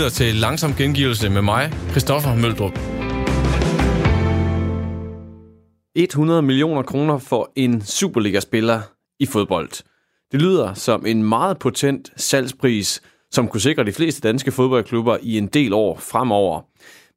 [0.00, 2.78] lytter til Langsom Gengivelse med mig, Christoffer Møldrup.
[5.94, 8.80] 100 millioner kroner for en Superliga-spiller
[9.18, 9.70] i fodbold.
[10.32, 15.38] Det lyder som en meget potent salgspris, som kunne sikre de fleste danske fodboldklubber i
[15.38, 16.60] en del år fremover.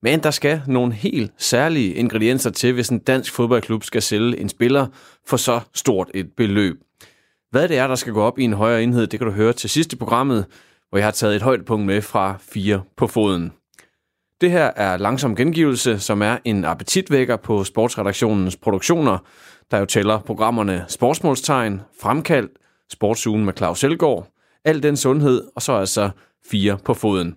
[0.02, 4.50] Men der skal nogle helt særlige ingredienser til, hvis en dansk fodboldklub skal sælge en
[4.50, 4.88] spiller
[5.28, 6.76] for så stort et beløb.
[7.52, 9.54] Hvad det er, der skal gå op i en højere enhed, det kan du høre
[9.54, 10.46] til sidst i programmet,
[10.94, 13.52] hvor jeg har taget et højdepunkt med fra 4 på foden.
[14.42, 19.18] Det her er Langsom Gengivelse, som er en appetitvækker på sportsredaktionens produktioner,
[19.72, 22.50] der jo tæller programmerne Sportsmålstegn, Fremkald,
[22.92, 24.28] Sportsugen med Claus Elgaard,
[24.66, 26.10] Al den sundhed, og så altså
[26.52, 27.36] 4 på foden.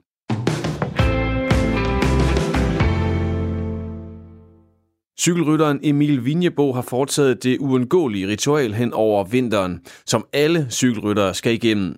[5.18, 11.52] Cykelrytteren Emil Vinjebo har foretaget det uundgåelige ritual hen over vinteren, som alle cykelryttere skal
[11.52, 11.96] igennem.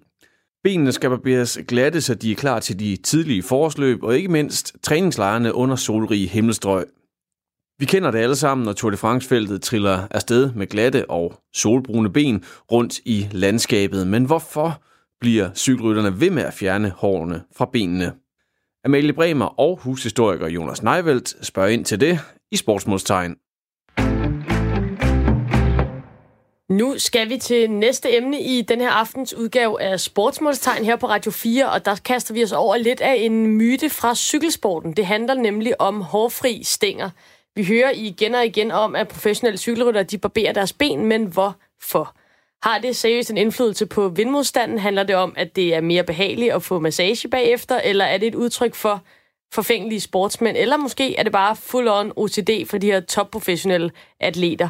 [0.65, 4.77] Benene skal barberes glatte, så de er klar til de tidlige forårsløb, og ikke mindst
[4.83, 6.87] træningslejrene under solrige himmelstrøg.
[7.79, 12.13] Vi kender det alle sammen, når Tour de France-feltet triller afsted med glatte og solbrune
[12.13, 14.07] ben rundt i landskabet.
[14.07, 14.83] Men hvorfor
[15.21, 18.13] bliver cykelrytterne ved med at fjerne hårene fra benene?
[18.85, 22.19] Amalie Bremer og hushistoriker Jonas Neivelt spørger ind til det
[22.53, 23.37] i Sportsmålstegn.
[26.71, 31.09] Nu skal vi til næste emne i den her aftens udgave af Sportsmålstegn her på
[31.09, 34.93] Radio 4, og der kaster vi os over lidt af en myte fra cykelsporten.
[34.93, 37.11] Det handler nemlig om hårfri stænger.
[37.55, 42.17] Vi hører igen og igen om, at professionelle cykelryttere de barberer deres ben, men hvorfor?
[42.63, 44.79] Har det seriøst en indflydelse på vindmodstanden?
[44.79, 48.29] Handler det om, at det er mere behageligt at få massage bagefter, eller er det
[48.29, 49.03] et udtryk for
[49.55, 54.69] forfængelige sportsmænd, eller måske er det bare full-on OCD for de her topprofessionelle atleter?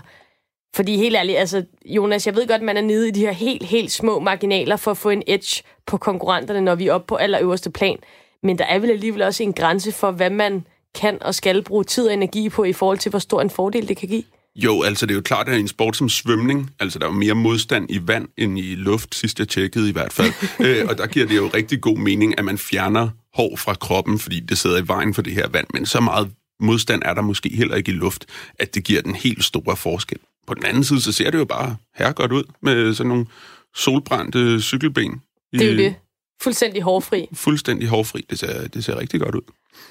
[0.77, 3.33] Fordi helt ærligt, altså, Jonas, jeg ved godt, at man er nede i de her
[3.33, 7.06] helt, helt små marginaler for at få en edge på konkurrenterne, når vi er oppe
[7.06, 7.98] på allerøverste plan.
[8.42, 11.84] Men der er vel alligevel også en grænse for, hvad man kan og skal bruge
[11.84, 14.23] tid og energi på i forhold til, hvor stor en fordel det kan give?
[14.56, 17.17] Jo, altså det er jo klart, at en sport som svømning, altså der er jo
[17.17, 20.33] mere modstand i vand end i luft, sidst jeg tjekkede i hvert fald.
[20.67, 24.18] øh, og der giver det jo rigtig god mening, at man fjerner hår fra kroppen,
[24.18, 25.67] fordi det sidder i vejen for det her vand.
[25.74, 26.30] Men så meget
[26.61, 28.27] modstand er der måske heller ikke i luft,
[28.58, 30.18] at det giver den helt store forskel.
[30.48, 33.27] På den anden side, så ser det jo bare her godt ud med sådan nogle
[33.77, 35.23] solbrændte cykelben.
[35.53, 35.95] Det er jo det.
[36.42, 37.29] Fuldstændig hårfri.
[37.33, 38.27] Fuldstændig hårfri.
[38.31, 39.41] Det ser, det ser rigtig godt ud.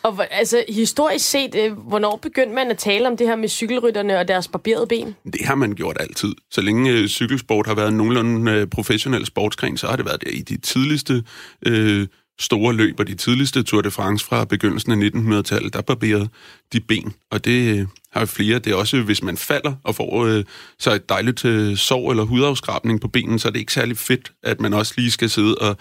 [0.04, 4.20] Og altså, historisk set, øh, hvornår begyndte man at tale om det her med cykelrytterne
[4.20, 5.16] og deres barberede ben?
[5.24, 6.36] Det har man gjort altid.
[6.52, 10.30] Så længe øh, cykelsport har været nogenlunde øh, professionel sportsgren, så har det været der
[10.30, 11.24] i de tidligste
[11.66, 12.08] øh,
[12.40, 16.30] store løb og de tidligste Tour de France fra begyndelsen af 1900-tallet, der barberede
[16.74, 17.14] de ben.
[17.32, 18.60] Og det øh, har jo flere.
[18.60, 20.44] Det er også, hvis man falder og får øh,
[20.80, 24.32] så et dejligt øh, sår eller hudafskrabning på benen, så er det ikke særlig fedt,
[24.44, 25.78] at man også lige skal sidde og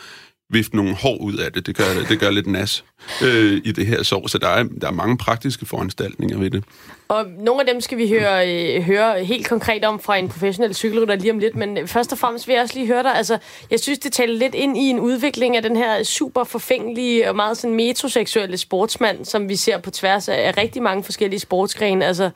[0.51, 1.67] vifte nogle hår ud af det.
[1.67, 2.85] Det gør, det gør lidt nas
[3.23, 6.65] øh, i det her sår, så der er, der er mange praktiske foranstaltninger ved det.
[7.09, 10.75] Og nogle af dem skal vi høre, øh, høre helt konkret om fra en professionel
[10.75, 13.39] cykelrytter lige om lidt, men først og fremmest vil jeg også lige høre dig, altså,
[13.71, 17.37] jeg synes, det taler lidt ind i en udvikling af den her super forfængelige og
[17.37, 22.07] meget sådan metroseksuelle sportsmand, som vi ser på tværs af, af rigtig mange forskellige sportsgrene.
[22.07, 22.31] Altså,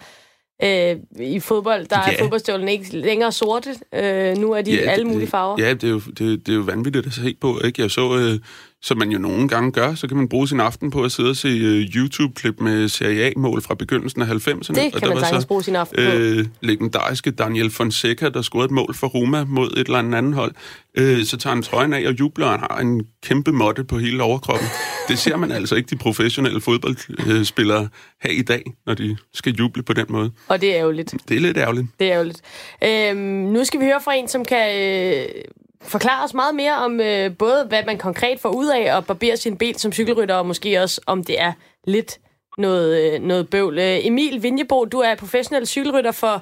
[0.62, 2.14] Øh, I fodbold, der ja.
[2.14, 3.70] er fodboldstøvlen ikke længere sorte.
[3.94, 5.56] Øh, nu er de ja, alle mulige farver.
[5.58, 7.60] Ja, det er jo, det, det er jo vanvittigt at se på.
[7.64, 7.82] Ikke?
[7.82, 8.38] Jeg så, øh,
[8.82, 11.30] som man jo nogle gange gør, så kan man bruge sin aften på at sidde
[11.30, 14.74] og se uh, YouTube-klip med Serie A-mål fra begyndelsen af 90'erne.
[14.74, 16.18] Det kan og man sagtens bruge sin aften på.
[16.18, 20.54] Øh, legendariske Daniel Fonseca, der scorede et mål for Roma mod et eller andet hold.
[20.94, 23.98] Øh, så tager han trøjen af og jubler, og han har en kæmpe måtte på
[23.98, 24.68] hele overkroppen.
[25.08, 27.88] Det ser man altså ikke de professionelle fodboldspillere
[28.20, 30.30] have i dag, når de skal juble på den måde.
[30.48, 31.14] Og det er ærgerligt.
[31.28, 31.86] Det er lidt ærgerligt.
[32.00, 32.42] Det er ærgerligt.
[32.84, 33.18] Øhm,
[33.52, 34.80] nu skal vi høre fra en, som kan...
[34.80, 35.44] Øh
[35.82, 39.36] forklare os meget mere om øh, både, hvad man konkret får ud af at barbere
[39.36, 41.52] sin ben som cykelrytter, og måske også, om det er
[41.86, 42.18] lidt
[42.58, 43.78] noget, øh, noget bøvl.
[43.78, 46.34] Øh, Emil Vinjebo, du er professionel cykelrytter for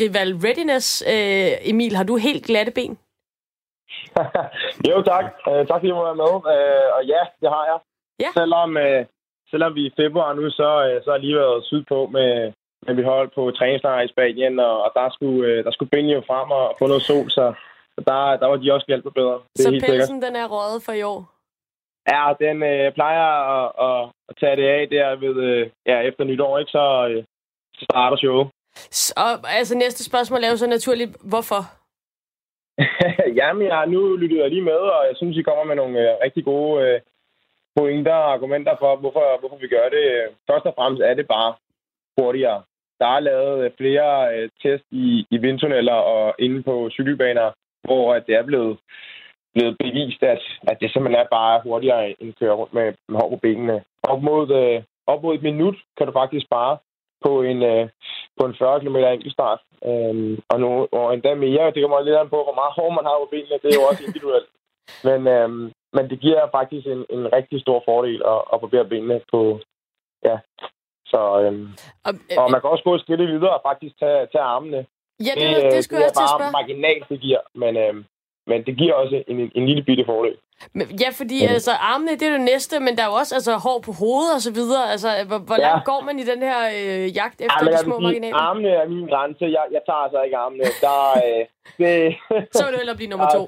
[0.00, 1.02] Rival Readiness.
[1.06, 2.98] Øh, Emil, har du helt glatte ben?
[4.90, 5.24] jo, tak.
[5.48, 6.32] Uh, tak fordi du være med.
[6.52, 7.78] Uh, og ja, det har jeg.
[8.24, 8.30] Ja.
[8.40, 9.00] Selvom, uh,
[9.50, 12.52] selvom vi er i februar nu, så, uh, så har jeg lige været sydpå med,
[12.86, 16.12] med vi holdt på træningslejr i Spanien, og, og der skulle, uh, der skulle benene
[16.12, 17.54] jo frem og få noget sol, så
[18.08, 19.36] der, der var de også hjælpet bedre.
[19.56, 20.22] Det så pelsen, sikkert.
[20.26, 21.20] den er røget for i år?
[22.12, 23.26] Ja, den øh, plejer
[23.56, 26.70] at, at, at tage det af der ved, øh, ja, efter nytår, ikke?
[26.70, 27.24] Så, øh,
[27.74, 28.48] så starter showet.
[28.74, 29.14] Så,
[29.58, 31.62] altså næste spørgsmål er jo så naturligt, hvorfor?
[33.38, 35.98] Jamen, jeg har nu lyttet jeg lige med, og jeg synes, I kommer med nogle
[36.00, 37.00] øh, rigtig gode øh,
[37.76, 40.06] pointer og argumenter for, hvorfor, hvorfor vi gør det.
[40.50, 41.54] Først og fremmest er det bare
[42.18, 42.62] hurtigere.
[43.00, 47.52] Der er lavet flere øh, test i, i vindtunneller og inde på cykelbaner,
[47.84, 48.78] hvor det er blevet
[49.54, 53.30] blevet bevist, at, at det simpelthen er bare hurtigere end køre rundt med, med hår
[53.30, 53.84] på benene.
[54.02, 56.78] Op mod, øh, op mod et minut kan du faktisk spare
[57.24, 57.88] på en, øh,
[58.38, 59.60] på en 40 km enkeltstart.
[59.88, 61.70] Øhm, og, nu, og endda mere.
[61.70, 63.60] Det kommer lidt an på, hvor meget hår man har på benene.
[63.62, 64.48] Det er jo også individuelt.
[65.08, 69.20] Men, øhm, men det giver faktisk en, en rigtig stor fordel at, at barbere benene
[69.32, 69.60] på...
[70.24, 70.38] Ja.
[71.06, 71.68] Så, øhm,
[72.06, 74.86] og, øh, og man kan også gå et skridt videre og faktisk tage, tage armene.
[75.26, 76.52] Ja, det, det, det skulle det jeg til at spørge.
[76.60, 77.42] marginalt, det giver.
[77.54, 78.04] Men, øhm,
[78.46, 80.36] men det giver også en, en lille bitte fordel.
[80.76, 81.52] Men, ja, fordi mm.
[81.56, 84.32] altså, armene, det er det næste, men der er jo også altså, hår på hovedet
[84.36, 84.84] og så videre.
[84.94, 85.66] Altså, hvor, hvor ja.
[85.66, 88.36] langt går man i den her øh, jagt efter ja, de små sige, marginaler?
[88.48, 89.44] Armene er min grænse.
[89.56, 90.64] Jeg, jeg tager altså ikke armene.
[90.84, 91.42] Der, øh,
[91.80, 91.92] det,
[92.56, 93.42] så vil du hellere blive nummer to.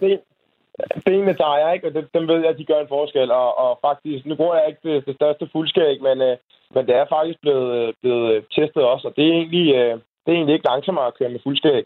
[0.80, 3.30] Ja, benene tager jeg ikke, og det, dem ved jeg, at de gør en forskel.
[3.30, 6.36] Og, og faktisk, nu bruger jeg ikke det, det største fuldskæg, men, øh,
[6.74, 10.36] men det er faktisk blevet, blevet testet også, og det er egentlig, øh, det er
[10.36, 11.84] egentlig ikke langsommere at køre med fuldskæg.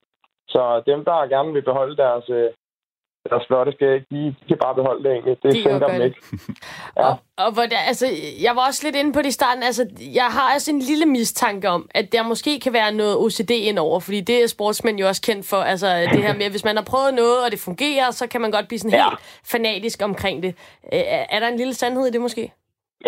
[0.48, 2.50] Så dem, der gerne vil beholde deres, øh,
[3.30, 5.36] deres flotte skæg, de, de kan bare beholde det egentlig.
[5.42, 6.18] Det de sænker dem ikke.
[6.96, 7.06] ja.
[7.06, 8.06] Og, og hvor der, altså,
[8.42, 9.62] jeg var også lidt inde på det i starten.
[9.62, 13.50] Altså, jeg har altså en lille mistanke om, at der måske kan være noget OCD
[13.50, 15.56] indover, fordi det er sportsmænd jo også kendt for.
[15.56, 18.40] Altså, det her med, at hvis man har prøvet noget, og det fungerer, så kan
[18.40, 19.08] man godt blive sådan ja.
[19.08, 19.20] helt
[19.52, 20.54] fanatisk omkring det.
[21.30, 22.52] Er der en lille sandhed i det måske?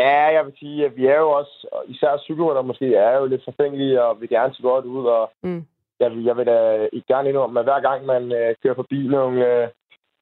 [0.02, 1.54] Ja, jeg vil sige, at vi er jo også,
[1.86, 5.62] især cykelrytter måske, er jo lidt forfængelige og vil gerne se godt ud, og mm.
[6.00, 9.36] jeg, jeg vil da ikke gerne indrømme, at hver gang man øh, kører forbi nogle,
[9.48, 9.68] øh,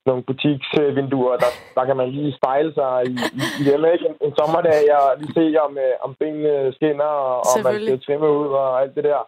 [0.06, 4.06] nogle butiksvinduer, der, der kan man lige spejle sig i, i, i dem, ikke?
[4.08, 8.00] En, en sommerdag, og lige se, om, øh, om benene skinner, og, og man skal
[8.00, 9.20] trimme ud, og alt det der.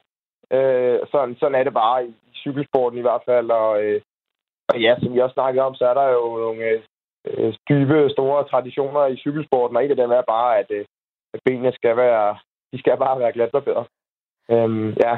[0.57, 4.01] Øh, sådan, sådan er det bare i, i cykelsporten i hvert fald, og, øh,
[4.71, 6.83] og ja, som vi også snakkede om, så er der jo nogle
[7.27, 10.85] øh, dybe, store traditioner i cykelsporten, og en af dem er bare, at, øh,
[11.35, 12.39] at benene skal være,
[12.73, 13.87] de skal bare være glatbarberet.
[14.51, 15.17] Øhm, ja,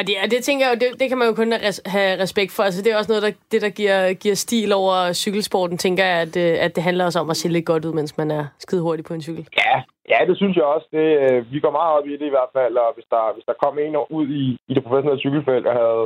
[0.00, 1.52] og det, det tænker jeg jo, det, det kan man jo kun
[1.96, 2.62] have respekt for.
[2.62, 6.18] Altså, det er også noget, der, det, der giver, giver stil over cykelsporten, tænker jeg,
[6.26, 8.44] at, øh, at det handler også om at se lidt godt ud, mens man er
[8.58, 9.48] skide hurtig på en cykel.
[9.64, 9.82] Ja,
[10.12, 10.86] ja det synes jeg også.
[10.92, 13.44] Det, øh, vi går meget op i det i hvert fald, og hvis der, hvis
[13.44, 16.02] der kom en ud i, i det professionelle cykelfelt og havde,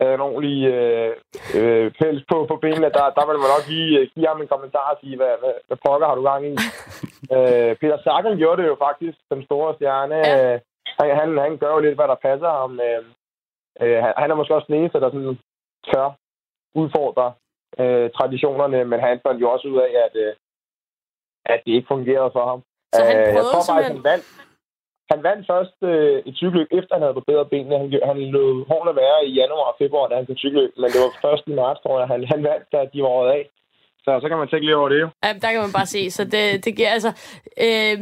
[0.00, 1.12] havde en ordentlig øh,
[1.58, 4.52] øh, pels på, på benene, der, der ville man nok lige øh, give ham en
[4.54, 6.54] kommentar og sige, hvad, hvad, hvad pokker har du gang i?
[7.34, 10.18] øh, Peter Sagan gjorde det jo faktisk, den store stjerne.
[10.26, 10.58] Ja.
[11.00, 12.80] Han, han, han gør jo lidt, hvad der passer ham.
[12.88, 13.02] Øh,
[13.80, 15.38] Øh, han er måske også den eneste, der sådan
[15.88, 16.08] tør
[16.74, 17.32] udfordre
[17.80, 20.34] øh, traditionerne, men han fandt jo også ud af, at, øh,
[21.44, 22.60] at det ikke fungerede for ham.
[22.94, 24.26] Så han prøvede øh, jeg tror faktisk, han vandt.
[25.12, 27.78] Han vandt først øh, et cykelløb, efter han havde forbedret benene.
[27.82, 31.00] Han, han løb hårdt være i januar og februar, da han kunne cykelløb, men det
[31.04, 33.44] var først i marts, tror jeg, han, han vandt, da de var af.
[34.06, 35.08] Så, så kan man tænke lidt over det jo.
[35.24, 36.10] Ja, der kan man bare se.
[36.10, 37.08] Så det, det giver altså...
[37.66, 37.96] Øh,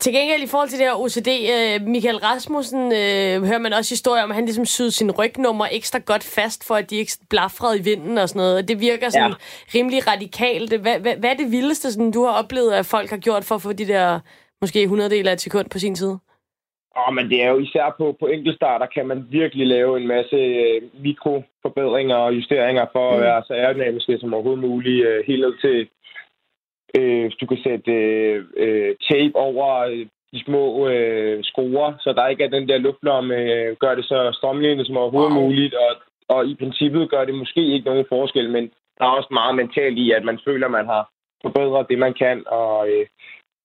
[0.00, 3.90] til gengæld i forhold til det her OCD, øh, Michael Rasmussen øh, hører man også
[3.94, 7.12] historier om, at han ligesom syede sin rygnummer ekstra godt fast, for at de ikke
[7.30, 8.68] blafrede i vinden og sådan noget.
[8.68, 9.78] Det virker sådan ja.
[9.78, 10.80] rimelig radikalt.
[10.80, 13.54] Hvad, hvad, hvad er det vildeste, sådan, du har oplevet, at folk har gjort for
[13.54, 14.20] at få de der
[14.60, 16.18] måske 100 del af et sekund på sin side?
[16.96, 20.36] Oh, men det er jo især på, på enkeltstarter, kan man virkelig lave en masse
[20.36, 23.16] øh, mikroforbedringer og justeringer for mm.
[23.16, 25.06] at være så aerodynamiske som overhovedet muligt.
[25.06, 25.88] Øh, helt ned til,
[26.98, 32.28] øh, du kan sætte øh, øh, tape over øh, de små øh, skruer, så der
[32.28, 35.42] ikke er den der luftlomme, øh, gør det så strømlignet som overhovedet wow.
[35.42, 35.92] muligt, og,
[36.28, 39.98] og i princippet gør det måske ikke nogen forskel, men der er også meget mentalt
[39.98, 41.10] i, at man føler, at man har
[41.42, 43.06] forbedret det, man kan, og øh,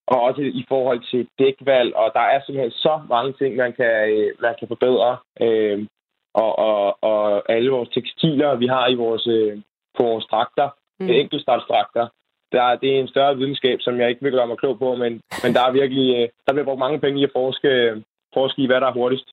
[0.08, 3.94] og også i forhold til dækvalg, og der er simpelthen så mange ting, man kan,
[4.10, 5.18] øh, man kan forbedre.
[5.42, 5.86] Øh,
[6.34, 9.58] og, og, og alle vores tekstiler, vi har i vores, øh,
[9.98, 11.10] på vores trakter, mm.
[11.10, 12.08] enkeltstartstrakter,
[12.52, 15.22] der, det er en større videnskab, som jeg ikke vil gøre mig klog på, men,
[15.44, 17.70] men der er virkelig, øh, der bliver brugt mange penge i at forske,
[18.34, 19.30] forske i, hvad der er hurtigst.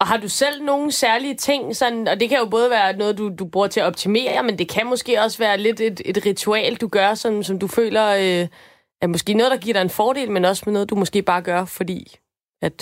[0.00, 3.18] Og har du selv nogle særlige ting, sådan, og det kan jo både være noget,
[3.18, 6.26] du, du bruger til at optimere, men det kan måske også være lidt et, et
[6.26, 8.06] ritual, du gør, som, som du føler...
[8.22, 8.48] Øh
[9.02, 11.42] er måske noget, der giver dig en fordel, men også med noget, du måske bare
[11.42, 12.00] gør, fordi
[12.62, 12.76] at...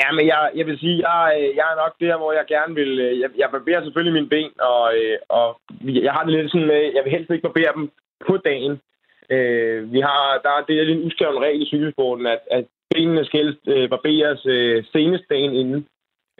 [0.00, 3.00] Ja, men jeg, jeg vil sige, jeg, jeg er nok der, hvor jeg gerne vil...
[3.00, 5.60] Øh, jeg, jeg barberer selvfølgelig mine ben, og, øh, og
[6.06, 7.90] jeg har det lidt sådan med, jeg vil helst ikke barbere dem
[8.26, 8.80] på dagen.
[9.30, 13.24] Øh, vi har, der er det er en uskreven regel i cykelsporten, at, at benene
[13.24, 15.86] skal helst øh, barberes øh, senest dagen inden.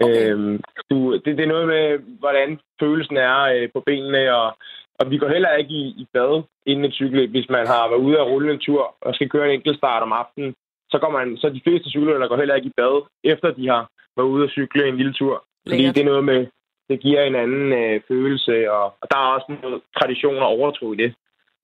[0.01, 0.33] Okay.
[0.33, 0.61] Øh,
[0.91, 4.57] du, det, det er noget med, hvordan følelsen er øh, på benene, og
[5.03, 8.05] og vi går heller ikke i, i bad inden et cykelløb, hvis man har været
[8.07, 10.55] ude at rulle en tur og skal køre en enkelt start om aftenen.
[10.91, 13.83] Så, går man, så de fleste cykelryttere går heller ikke i bad, efter de har
[14.17, 15.45] været ude at cykle en lille tur.
[15.69, 16.47] Fordi det er noget med,
[16.89, 20.93] det giver en anden øh, følelse, og, og der er også noget tradition og overtro
[20.93, 21.15] i det.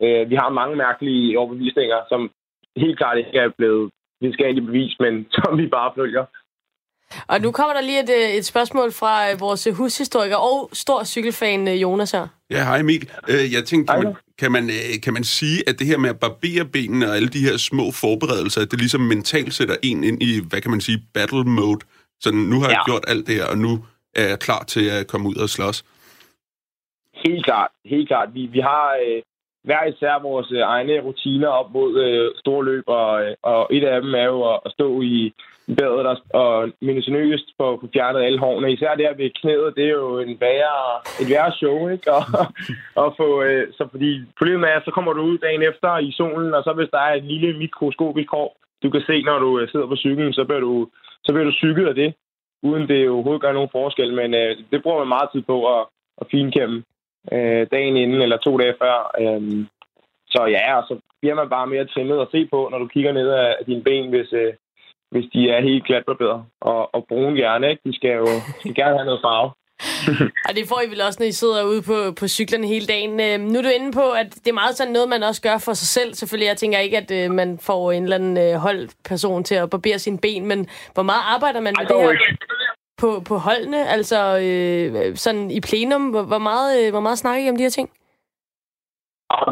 [0.03, 2.31] Øh, vi har mange mærkelige overbevisninger, som
[2.77, 3.91] helt klart ikke er blevet
[4.21, 6.25] videnskabeligt bevist, men som vi bare følger.
[7.29, 11.05] Og nu kommer der lige et, øh, et spørgsmål fra øh, vores hushistoriker og stor
[11.05, 12.27] cykelfan øh, Jonas her.
[12.51, 13.11] Ja, hej Emil.
[13.29, 16.21] Jeg tænkte, kan man, kan man, øh, kan man sige, at det her med at
[16.21, 20.23] barbere benene og alle de her små forberedelser, at det ligesom mentalt sætter en ind
[20.23, 21.81] i, hvad kan man sige, battle mode?
[22.21, 22.75] Så nu har ja.
[22.75, 23.73] jeg gjort alt det her, og nu
[24.15, 25.79] er jeg klar til at komme ud og slås.
[27.27, 28.29] Helt klart, helt klart.
[28.35, 29.23] Vi, vi har øh,
[29.65, 33.85] hver især vores øh, egne rutiner op mod øh, store løb, og, øh, og et
[33.85, 35.33] af dem er jo at, at stå i
[35.77, 38.73] bedre og, og minutiøst på, få fjernet alle hårene.
[38.73, 40.83] Især der ved knæet, det er jo en værre,
[41.21, 42.13] et værre show, ikke?
[42.13, 42.23] Og,
[43.03, 46.55] og få, øh, så fordi problemet er, så kommer du ud dagen efter i solen,
[46.55, 49.69] og så hvis der er et lille mikroskopisk hår, du kan se, når du øh,
[49.69, 50.89] sidder på cyklen, så bliver du,
[51.25, 52.15] så bliver du cyklet af det,
[52.63, 54.15] uden det overhovedet gør nogen forskel.
[54.15, 55.87] Men øh, det bruger man meget tid på at,
[56.21, 56.83] at finkæmme
[57.33, 58.97] øh, dagen inden eller to dage før.
[59.21, 59.67] Øh,
[60.35, 63.13] så ja, og så bliver man bare mere trimmet at se på, når du kigger
[63.13, 64.53] ned af dine ben, hvis, øh,
[65.11, 66.45] hvis de er helt glatbarberet.
[66.61, 67.83] Og, og brune gerne, ikke?
[67.85, 69.51] De skal jo de skal gerne have noget farve.
[70.49, 73.13] og det får I vel også, når I sidder ude på, på cyklerne hele dagen.
[73.21, 75.59] Øh, nu er du inde på, at det er meget sådan noget, man også gør
[75.59, 76.15] for sig selv.
[76.15, 79.71] Selvfølgelig, jeg tænker ikke, at øh, man får en eller anden øh, holdperson til at
[79.71, 82.37] barbere sine ben, men hvor meget arbejder man med Ej, det her
[83.03, 83.89] på, på holdene?
[83.89, 87.63] Altså øh, sådan i plenum, hvor, hvor, meget, øh, hvor meget snakker I om de
[87.63, 87.89] her ting?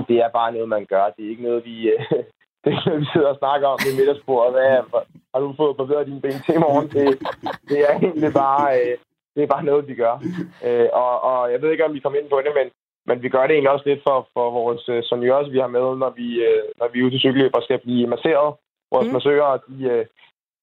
[0.08, 1.04] Det er bare noget, man gør.
[1.16, 2.00] Det er ikke noget, vi, øh,
[2.64, 4.52] det er noget, vi sidder og snakker om i middagsbordet.
[4.52, 5.00] Hvad,
[5.36, 6.88] har du fået barberet dine ben til i morgen?
[6.96, 7.04] Det,
[7.68, 8.66] det er egentlig bare...
[8.80, 8.96] Øh,
[9.34, 10.14] det er bare noget, vi gør.
[10.66, 12.66] Øh, og, og jeg ved ikke, om vi kommer ind på det, men,
[13.08, 15.86] men vi gør det egentlig også lidt for, for vores øh, seniorer, vi har med,
[16.02, 18.54] når vi, øh, når vi er ude til cykelløb og skal blive masseret.
[18.92, 19.12] Vores mm.
[19.12, 20.06] massører, de, øh,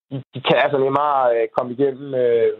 [0.09, 2.51] de, de kan altså nemmere øh, komme igennem, øh,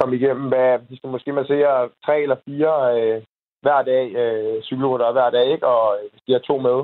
[0.00, 3.22] komme igennem hvad, de skal måske massere tre eller fire øh,
[3.62, 5.66] hver dag, øh, cykelrytter hver dag, ikke?
[5.66, 6.78] og øh, de har to med.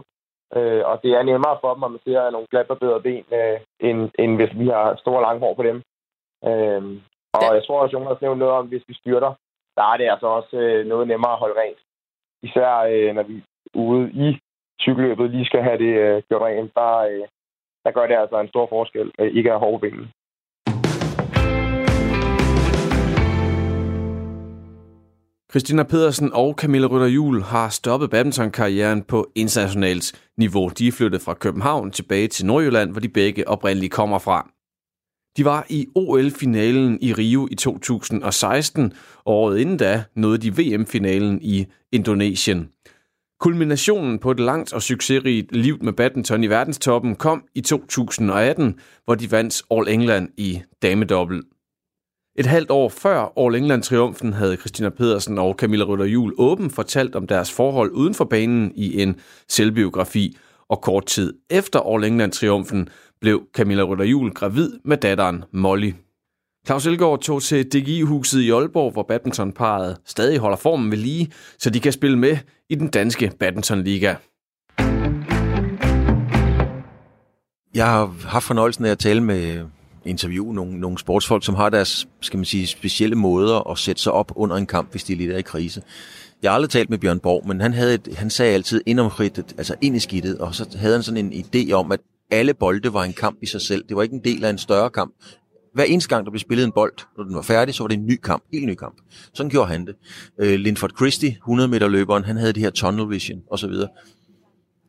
[0.56, 4.36] Øh, og det er nemmere for dem at massere nogle glatbarbederede ben, øh, end, end
[4.36, 5.78] hvis vi har store lange hår på dem.
[6.48, 6.82] Øh,
[7.34, 9.32] og jeg tror også, Jonas nævnte noget om, hvis vi styrter,
[9.76, 11.80] der er det altså også øh, noget nemmere at holde rent.
[12.42, 13.42] Især øh, når vi
[13.74, 14.38] ude i
[14.80, 17.26] cykelløbet lige skal have det øh, gjort rent, der, øh,
[17.84, 20.12] der gør det altså en stor forskel, øh, ikke at have hårde ben.
[25.54, 30.68] Christina Pedersen og Camilla Rytter Jul har stoppet badmintonkarrieren på internationalt niveau.
[30.68, 34.50] De er flyttet fra København tilbage til Nordjylland, hvor de begge oprindeligt kommer fra.
[35.36, 38.92] De var i OL-finalen i Rio i 2016,
[39.24, 42.68] og året inden da nåede de VM-finalen i Indonesien.
[43.40, 49.14] Kulminationen på et langt og succesrigt liv med badminton i verdenstoppen kom i 2018, hvor
[49.14, 51.44] de vandt All England i damedobbelt.
[52.36, 57.14] Et halvt år før All England-triumfen havde Christina Pedersen og Camilla Rytter Jul åben fortalt
[57.14, 59.16] om deres forhold uden for banen i en
[59.48, 60.36] selvbiografi,
[60.68, 62.88] og kort tid efter All England-triumfen
[63.20, 65.92] blev Camilla Rytter Jul gravid med datteren Molly.
[66.66, 71.70] Claus Elgaard tog til DGI-huset i Aalborg, hvor badmintonparet stadig holder formen ved lige, så
[71.70, 72.36] de kan spille med
[72.68, 74.14] i den danske badmintonliga.
[77.74, 79.64] Jeg har haft fornøjelsen af at tale med
[80.06, 84.12] interviewe nogle, nogle sportsfolk, som har deres skal man sige, specielle måder at sætte sig
[84.12, 85.82] op under en kamp, hvis de lidt er i krise.
[86.42, 89.00] Jeg har aldrig talt med Bjørn Borg, men han, havde et, han sagde altid ind
[89.00, 92.00] om frittet, altså ind i skidtet, og så havde han sådan en idé om, at
[92.30, 93.84] alle bolde var en kamp i sig selv.
[93.88, 95.14] Det var ikke en del af en større kamp.
[95.74, 97.98] Hver eneste gang, der blev spillet en bold, når den var færdig, så var det
[97.98, 98.42] en ny kamp.
[98.52, 98.94] Helt ny kamp.
[99.34, 99.94] Sådan gjorde han det.
[100.40, 103.72] Øh, Linford Christie, 100 meter løberen, han havde det her tunnel vision osv.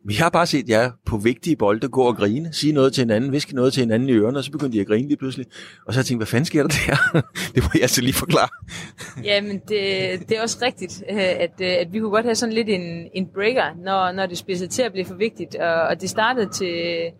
[0.07, 3.31] Vi har bare set jer på vigtige bolde gå og grine, sige noget til hinanden,
[3.31, 5.45] viske noget til hinanden i ørerne, og så begyndte de at grine lige pludselig.
[5.85, 7.21] Og så har jeg tænkt, hvad fanden sker der der?
[7.55, 8.49] det må jeg altså lige forklare.
[9.29, 12.53] Jamen, det, det er også rigtigt, øh, at, øh, at vi kunne godt have sådan
[12.53, 15.55] lidt en, en breaker, når, når det spidser til at blive for vigtigt.
[15.55, 17.11] Og, og det startede til,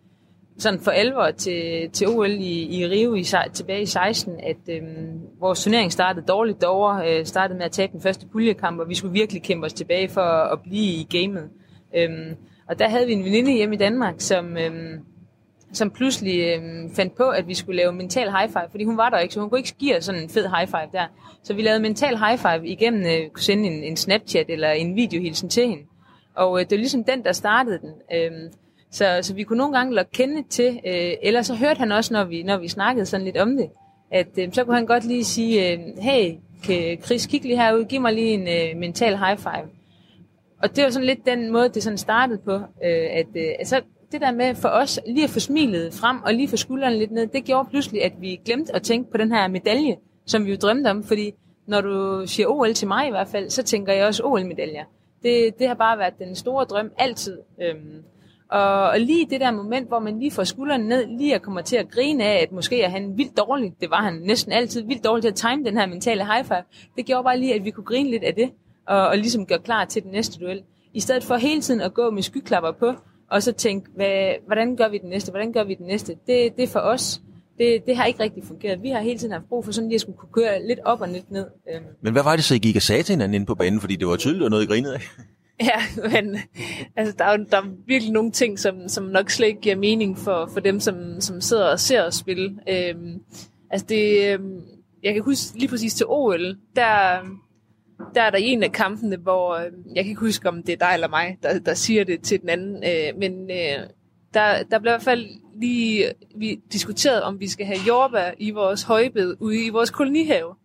[0.57, 5.19] sådan for alvor til, til OL i, i Rio i, tilbage i 16, at øhm,
[5.39, 8.95] vores turnering startede dårligt derovre, øh, startede med at tabe den første puljekamp, og vi
[8.95, 11.49] skulle virkelig kæmpe os tilbage for at, at blive i gamet.
[11.97, 12.35] Øhm,
[12.69, 14.99] og der havde vi en veninde hjemme i Danmark, som, øhm,
[15.73, 19.09] som pludselig øhm, fandt på, at vi skulle lave mental high five, fordi hun var
[19.09, 21.05] der ikke, så hun kunne ikke give os sådan en fed high five der.
[21.43, 24.95] Så vi lavede mental high five igennem, øh, kunne sende en, en Snapchat eller en
[24.95, 25.83] videohilsen til hende.
[26.35, 27.91] Og øh, det var ligesom den, der startede den.
[28.13, 28.53] Øhm,
[28.91, 32.13] så, så vi kunne nogle gange lokke kende til, øh, eller så hørte han også,
[32.13, 33.69] når vi, når vi snakkede sådan lidt om det,
[34.11, 36.33] at øh, så kunne han godt lige sige, øh, hey
[37.03, 39.69] Chris, kig lige herud, giv mig lige en øh, mental high five.
[40.65, 43.81] Og det var sådan lidt den måde, det sådan startede på, øh, at øh, altså,
[44.11, 47.11] det der med for os lige at få smilet frem og lige få skuldrene lidt
[47.11, 50.51] ned, det gjorde pludselig, at vi glemte at tænke på den her medalje, som vi
[50.51, 51.33] jo drømte om, fordi
[51.67, 54.83] når du siger OL til mig i hvert fald, så tænker jeg også OL-medaljer.
[55.23, 57.37] Det, det har bare været den store drøm altid.
[57.61, 58.03] Øhm,
[58.49, 61.61] og, og lige det der moment, hvor man lige får skuldrene ned, lige at komme
[61.61, 64.83] til at grine af, at måske er han vildt dårlig, det var han næsten altid,
[64.83, 66.63] vildt dårlig til at time den her mentale high five,
[66.95, 68.51] det gjorde bare lige, at vi kunne grine lidt af det,
[68.87, 70.63] og, og ligesom gøre klar til den næste duel.
[70.93, 72.93] i stedet for hele tiden at gå med skyklapper på,
[73.31, 76.55] og så tænke, hvad, hvordan gør vi det næste, hvordan gør vi det næste, det,
[76.57, 77.21] det er for os,
[77.57, 78.83] det, det har ikke rigtig fungeret.
[78.83, 81.01] Vi har hele tiden haft brug for sådan lige at skulle kunne køre lidt op
[81.01, 81.45] og lidt ned.
[81.73, 81.85] Øhm.
[82.01, 83.79] Men hvad var det så, I gik og sagde til hinanden inde på banen?
[83.79, 85.01] Fordi det var tydeligt, at noget I grinede af.
[85.61, 86.37] Ja, men
[86.95, 90.17] altså, der, er, der er virkelig nogle ting, som, som nok slet ikke giver mening
[90.17, 92.59] for, for dem, som, som sidder og ser os spille.
[92.69, 93.21] Øhm,
[93.71, 94.61] altså det, øhm,
[95.03, 97.19] jeg kan huske lige præcis til OL, der,
[98.15, 100.87] der er der en af kampene, hvor øh, jeg kan ikke huske, om det er
[100.87, 103.87] dig eller mig, der, der siger det til den anden, øh, men øh,
[104.33, 105.27] der, der blev i hvert fald
[105.61, 109.89] lige øh, vi diskuteret, om vi skal have jordbær i vores højbed ude i vores
[109.89, 110.55] kolonihave.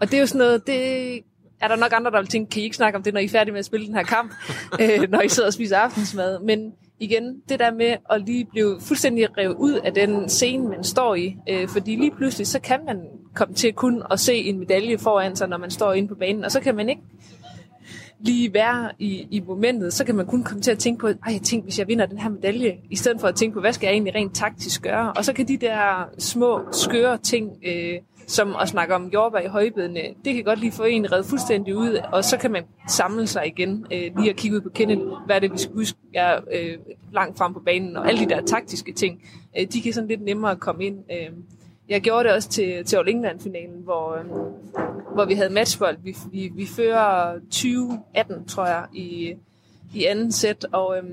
[0.00, 1.14] Og det er jo sådan noget, det
[1.60, 3.24] er der nok andre, der vil tænke, kan I ikke snakke om det, når I
[3.24, 4.32] er færdige med at spille den her kamp,
[4.82, 6.40] øh, når I sidder og spiser aftensmad.
[6.40, 10.84] Men igen, det der med at lige blive fuldstændig revet ud af den scene, man
[10.84, 11.36] står i.
[11.48, 13.00] Øh, fordi lige pludselig, så kan man
[13.34, 16.44] komme til kun at se en medalje foran sig, når man står inde på banen,
[16.44, 17.02] og så kan man ikke
[18.20, 21.32] lige være i, i momentet, så kan man kun komme til at tænke på, ej,
[21.32, 23.72] jeg tænker, hvis jeg vinder den her medalje, i stedet for at tænke på, hvad
[23.72, 25.12] skal jeg egentlig rent taktisk gøre?
[25.12, 27.94] Og så kan de der små, skøre ting, øh,
[28.28, 31.76] som at snakke om jordbær i højbedene, det kan godt lige få en reddet fuldstændig
[31.76, 35.02] ud, og så kan man samle sig igen, øh, lige at kigge ud på Kenneth,
[35.26, 36.78] hvad er det, vi skal huske, jeg er øh,
[37.12, 39.22] langt frem på banen, og alle de der taktiske ting,
[39.58, 40.98] øh, de kan sådan lidt nemmere komme ind.
[41.12, 41.30] Øh,
[41.88, 44.24] jeg gjorde det også til, til All England-finalen, hvor, øh,
[45.14, 45.96] hvor vi havde matchbold.
[46.02, 49.34] Vi, vi, vi fører 20-18, tror jeg, i,
[49.94, 51.04] i anden sæt, og øh,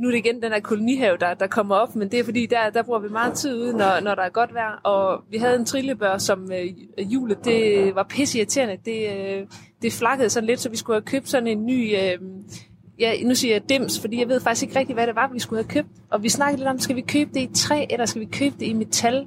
[0.00, 2.46] nu er det igen den her kolonihave, der, der kommer op, men det er fordi,
[2.46, 4.80] der, der bruger vi meget tid ude, når, når der er godt vejr.
[4.82, 8.76] Og vi havde en trillebør, som øh, hjulet, det var pisse irriterende.
[8.84, 9.46] Det, øh,
[9.82, 11.96] det flakkede sådan lidt, så vi skulle have købt sådan en ny...
[11.96, 12.18] Øh,
[12.98, 15.38] ja, nu siger jeg dims, fordi jeg ved faktisk ikke rigtig, hvad det var, vi
[15.38, 15.88] skulle have købt.
[16.10, 18.54] Og vi snakkede lidt om, skal vi købe det i træ, eller skal vi købe
[18.60, 19.26] det i metal?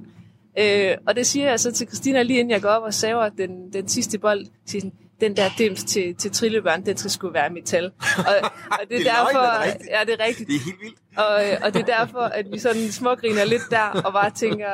[0.60, 3.30] Øh, og det siger jeg så til Christina lige inden jeg går op og saver
[3.30, 4.46] den, den sidste bold.
[4.66, 7.86] Siger sådan, den der dims til, til trillebørn, den skal sgu være metal.
[8.18, 8.24] Og,
[8.72, 10.50] og det er, det er derfor, løgn, det er ja, det er rigtigt.
[10.50, 10.98] Det er helt vildt.
[11.18, 14.72] Og, og det er derfor, at vi sådan smågriner lidt der, og bare tænker,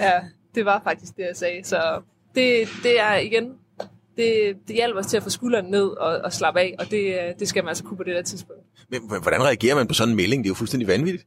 [0.00, 0.12] ja,
[0.54, 1.64] det var faktisk det, jeg sagde.
[1.64, 2.02] Så
[2.34, 3.52] det, det er igen,
[4.16, 7.34] det, det hjælper os til at få skulderen ned og, og slappe af, og det,
[7.38, 8.62] det skal man altså kunne på det der tidspunkt.
[8.90, 10.44] Men hvordan reagerer man på sådan en melding?
[10.44, 11.26] Det er jo fuldstændig vanvittigt.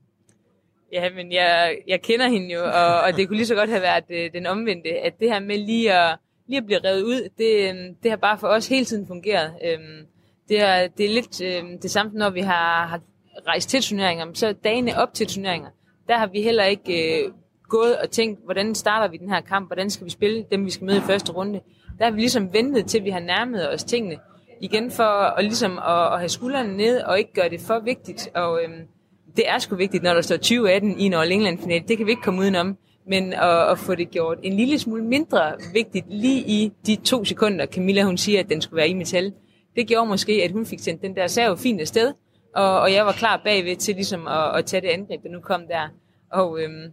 [0.93, 3.82] Ja, men jeg, jeg kender hende jo, og, og det kunne lige så godt have
[3.82, 6.17] været øh, den omvendte, at det her med lige at,
[6.49, 9.53] lige at blive revet ud, det, øhm, det har bare for os hele tiden fungeret.
[9.65, 10.05] Øhm,
[10.49, 13.01] det, er, det er lidt øhm, det samme, når vi har, har
[13.47, 15.69] rejst til turneringer, så dagene op til turneringer,
[16.07, 17.31] der har vi heller ikke øh,
[17.69, 20.71] gået og tænkt, hvordan starter vi den her kamp, hvordan skal vi spille dem, vi
[20.71, 21.62] skal møde i første runde.
[21.99, 24.17] Der har vi ligesom ventet til, vi har nærmet os tingene,
[24.62, 28.29] igen for at, ligesom at, at have skuldrene ned og ikke gøre det for vigtigt.
[28.35, 28.88] Og øhm,
[29.35, 31.88] det er sgu vigtigt, når der står 2018 i en All England final.
[31.88, 32.77] Det kan vi ikke komme udenom.
[33.10, 37.26] Men at, at få det gjort en lille smule mindre vigtigt lige i de to
[37.26, 39.34] sekunder, Camilla hun siger, at den skulle være i metal.
[39.76, 42.13] Det gjorde måske, at hun fik sendt den der serve fint afsted,
[42.56, 45.39] og, og jeg var klar bagved til ligesom at, at tage det angreb, der nu
[45.39, 45.88] kom der.
[46.32, 46.91] Og øhm,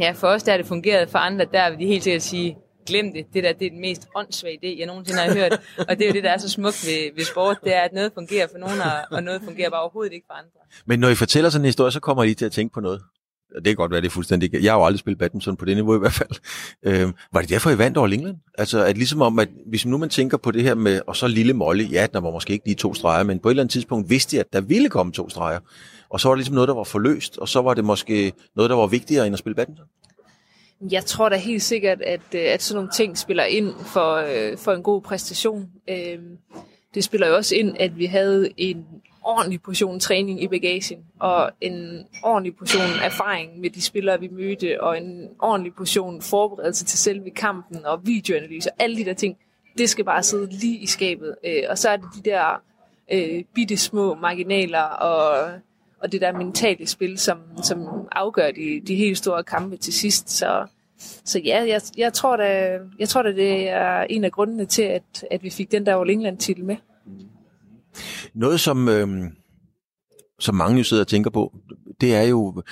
[0.00, 2.56] ja, for os der har det fungeret, for andre der vil de helt sikkert sige,
[2.86, 5.52] glem det, det der det er den mest åndssvage idé, jeg nogensinde har hørt.
[5.88, 7.92] Og det er jo det, der er så smukt ved, ved sport, det er, at
[7.92, 10.60] noget fungerer for nogen, og noget fungerer bare overhovedet ikke for andre.
[10.86, 13.02] Men når I fortæller sådan en historie, så kommer I til at tænke på noget.
[13.54, 14.54] Det kan godt være, det er fuldstændig...
[14.62, 16.30] Jeg har jo aldrig spillet badminton på det niveau i hvert fald.
[16.86, 18.36] Øhm, var det derfor, I vandt over England?
[18.58, 21.26] Altså, at ligesom om, at hvis nu man tænker på det her med, og så
[21.28, 23.72] lille Molly, ja, der var måske ikke lige to streger, men på et eller andet
[23.72, 25.58] tidspunkt vidste jeg, at der ville komme to streger.
[26.10, 28.70] Og så var det ligesom noget, der var forløst, og så var det måske noget,
[28.70, 29.86] der var vigtigere end at spille badminton.
[30.90, 34.58] Jeg tror da helt sikkert, at, øh, at sådan nogle ting spiller ind for, øh,
[34.58, 35.68] for en god præstation.
[35.88, 36.38] Øhm,
[36.94, 38.84] det spiller jo også ind, at vi havde en
[39.24, 44.82] ordentlig portion træning i bagagen, og en ordentlig portion erfaring med de spillere, vi mødte,
[44.82, 49.36] og en ordentlig portion forberedelse til selve kampen, og videoanalyse, og alle de der ting,
[49.78, 51.34] det skal bare sidde lige i skabet.
[51.44, 52.62] Øh, og så er det de der
[53.12, 55.50] øh, bitte små marginaler, og,
[56.00, 60.30] og det der mentale spil, som, som afgør de, de helt store kampe til sidst.
[60.30, 60.66] Så,
[61.24, 64.82] så ja, jeg, jeg, tror da, jeg tror da, det er en af grundene til,
[64.82, 66.76] at, at vi fik den der All England-titel med.
[67.06, 67.12] Mm.
[68.34, 69.08] Noget, som, øh,
[70.40, 71.54] som mange jo sidder og tænker på,
[72.00, 72.62] det er jo,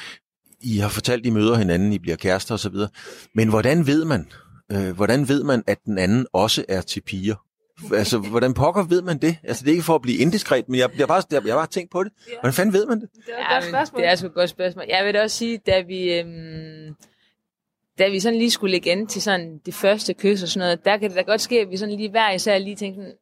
[0.61, 2.75] I har fortalt, I møder hinanden, I bliver kærester osv.,
[3.35, 4.29] men hvordan ved man,
[4.73, 7.35] øh, hvordan ved man, at den anden også er til piger?
[7.95, 9.37] Altså, hvordan pokker ved man det?
[9.45, 11.67] Altså, det er ikke for at blive indiskret, men jeg, jeg, bare, jeg, jeg bare
[11.67, 12.13] tænkt på det.
[12.41, 13.09] Hvordan fanden ved man det?
[13.27, 14.03] Det er et Ja, godt spørgsmål.
[14.03, 14.85] Det er sgu et godt spørgsmål.
[14.89, 16.95] Jeg vil da også sige, da vi, øhm,
[17.99, 20.85] da vi sådan lige skulle lægge ind til sådan det første kys og sådan noget,
[20.85, 23.17] der kan det da godt ske, at vi sådan lige hver især lige tænkte sådan,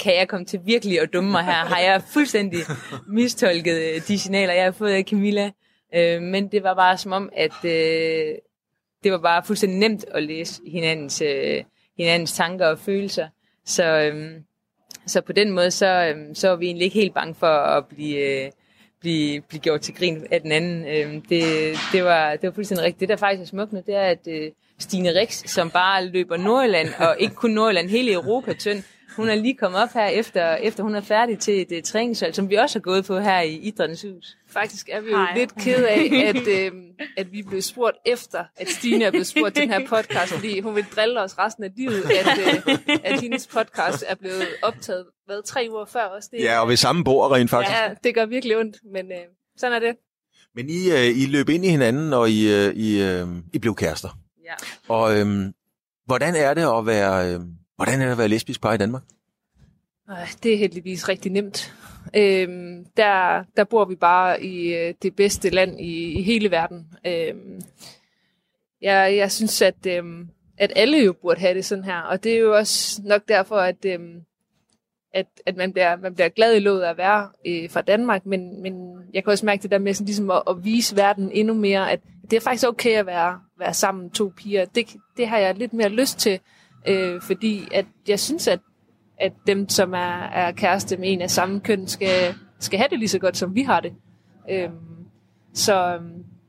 [0.00, 1.52] kan jeg komme til virkelig at dumme mig her?
[1.52, 2.58] Har jeg fuldstændig
[3.18, 5.50] mistolket øh, de signaler, jeg har fået af Camilla?
[5.94, 8.34] Øh, men det var bare som om, at øh,
[9.04, 11.64] det var bare fuldstændig nemt at læse hinandens, øh,
[11.98, 13.28] hinandens tanker og følelser.
[13.64, 14.40] Så, øh,
[15.06, 17.86] så på den måde, så, øhm, så er vi egentlig ikke helt bange for at
[17.86, 18.50] blive, øh,
[19.00, 20.86] blive, blive gjort til grin af den anden.
[20.86, 21.42] Øhm, det,
[21.92, 23.00] det, var, det var fuldstændig rigtigt.
[23.00, 26.36] Det, der faktisk er smukt nu, det er, at øh, Stine Rix, som bare løber
[26.36, 28.82] Nordjylland, og ikke kun Nordjylland, hele Europa tynd,
[29.20, 32.34] hun er lige kommet op her, efter, efter hun er færdig til et uh, træningsvalg,
[32.34, 34.36] som vi også har gået på her i Idrættens Hus.
[34.48, 35.36] Faktisk er vi jo Hej.
[35.36, 36.72] lidt ked af, at, øh,
[37.16, 40.60] at vi blev spurgt efter, at Stine er blevet spurgt til den her podcast, fordi
[40.60, 45.06] hun vil drille os resten af livet, at, øh, at hendes podcast er blevet optaget
[45.26, 46.28] hvad, tre uger før også.
[46.32, 47.76] Det, ja, og ved samme bord rent faktisk.
[47.76, 49.18] Ja, det gør virkelig ondt, men øh,
[49.56, 49.96] sådan er det.
[50.54, 53.74] Men I, øh, I løb ind i hinanden, og I, øh, I, øh, I blev
[53.74, 54.18] kærester.
[54.44, 54.54] Ja.
[54.88, 55.26] Og øh,
[56.06, 57.34] hvordan er det at være...
[57.34, 57.40] Øh,
[57.80, 59.02] Hvordan er det at være lesbisk par i Danmark?
[60.42, 61.74] Det er heldigvis rigtig nemt.
[62.16, 66.86] Øhm, der, der bor vi bare i øh, det bedste land i, i hele verden.
[67.06, 67.60] Øhm,
[68.82, 72.34] jeg, jeg synes, at, øhm, at alle jo burde have det sådan her, og det
[72.34, 74.20] er jo også nok derfor, at, øhm,
[75.14, 78.62] at, at man, bliver, man bliver glad i låget at være øh, fra Danmark, men,
[78.62, 81.54] men jeg kan også mærke det der med sådan, ligesom at, at vise verden endnu
[81.54, 84.64] mere, at det er faktisk okay at være, være sammen to piger.
[84.64, 86.40] Det, det har jeg lidt mere lyst til,
[86.88, 88.60] Øh, fordi at jeg synes, at,
[89.18, 92.98] at dem, som er, er kæreste med en af samme køn, skal, skal have det
[92.98, 93.92] lige så godt, som vi har det.
[94.50, 94.68] Øh,
[95.54, 95.98] så,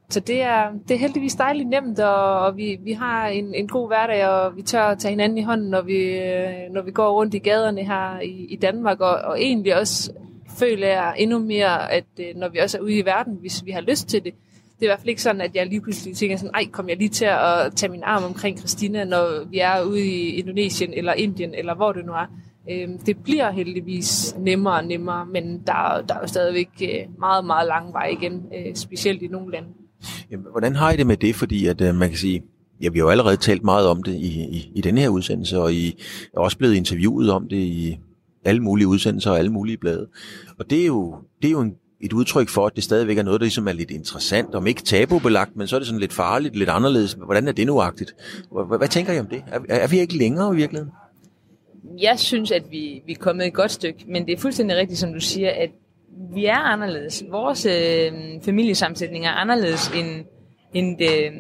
[0.10, 3.68] så det er, det er heldigvis dejligt nemt, og, og vi, vi har en, en
[3.68, 6.92] god hverdag, og vi tør at tage hinanden i hånden, når vi, øh, når vi
[6.92, 10.12] går rundt i gaderne her i, i Danmark, og, og egentlig også
[10.60, 13.72] føler jeg endnu mere, at øh, når vi også er ude i verden, hvis vi
[13.72, 14.34] har lyst til det,
[14.82, 16.90] det er i hvert fald ikke sådan, at jeg lige pludselig tænker sådan, ej, kom
[16.90, 20.94] jeg lige til at tage min arm omkring Christina, når vi er ude i Indonesien
[20.94, 22.26] eller Indien, eller hvor det nu er.
[22.72, 27.46] Øhm, det bliver heldigvis nemmere og nemmere, men der, der er jo stadigvæk øh, meget,
[27.46, 29.68] meget lang vej igen, øh, specielt i nogle lande.
[30.32, 31.36] Jamen, hvordan har I det med det?
[31.36, 32.44] Fordi at øh, man kan sige,
[32.82, 35.60] ja, vi har jo allerede talt meget om det i, i, i denne her udsendelse,
[35.60, 36.02] og I
[36.34, 38.00] er også blevet interviewet om det i
[38.46, 40.08] alle mulige udsendelser og alle mulige blade.
[40.60, 43.24] Og det er jo, det er jo en et udtryk for, at det stadigvæk er
[43.24, 46.14] noget, der ligesom er lidt interessant, om ikke tabubelagt, men så er det sådan lidt
[46.14, 47.14] farligt, lidt anderledes.
[47.14, 48.16] Hvordan er det nuagtigt?
[48.52, 49.44] Hvad, hvad tænker I om det?
[49.48, 50.92] Er, er vi ikke længere i virkeligheden?
[52.00, 55.00] Jeg synes, at vi, vi er kommet et godt stykke, men det er fuldstændig rigtigt,
[55.00, 55.70] som du siger, at
[56.34, 57.24] vi er anderledes.
[57.32, 58.12] Vores øh,
[58.46, 60.26] familiesammensætning er anderledes, end,
[60.74, 61.32] end det,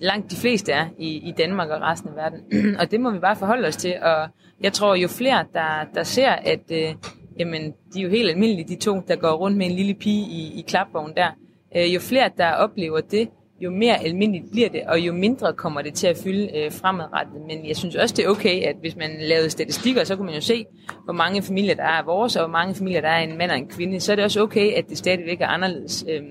[0.00, 2.40] langt de fleste er i, i Danmark og resten af verden.
[2.80, 4.28] og det må vi bare forholde os til, og
[4.60, 6.94] jeg tror, jo flere, der, der ser, at øh,
[7.38, 10.26] jamen de er jo helt almindelige, de to, der går rundt med en lille pige
[10.30, 11.28] i, i klapvogn der.
[11.76, 13.28] Øh, jo flere, der oplever det,
[13.60, 17.42] jo mere almindeligt bliver det, og jo mindre kommer det til at fylde øh, fremadrettet.
[17.46, 20.34] Men jeg synes også, det er okay, at hvis man lavede statistikker, så kunne man
[20.34, 20.64] jo se,
[21.04, 23.50] hvor mange familier der er af vores, og hvor mange familier der er en mand
[23.50, 24.00] og en kvinde.
[24.00, 26.04] Så er det også okay, at det stadigvæk er anderledes.
[26.08, 26.22] Øh,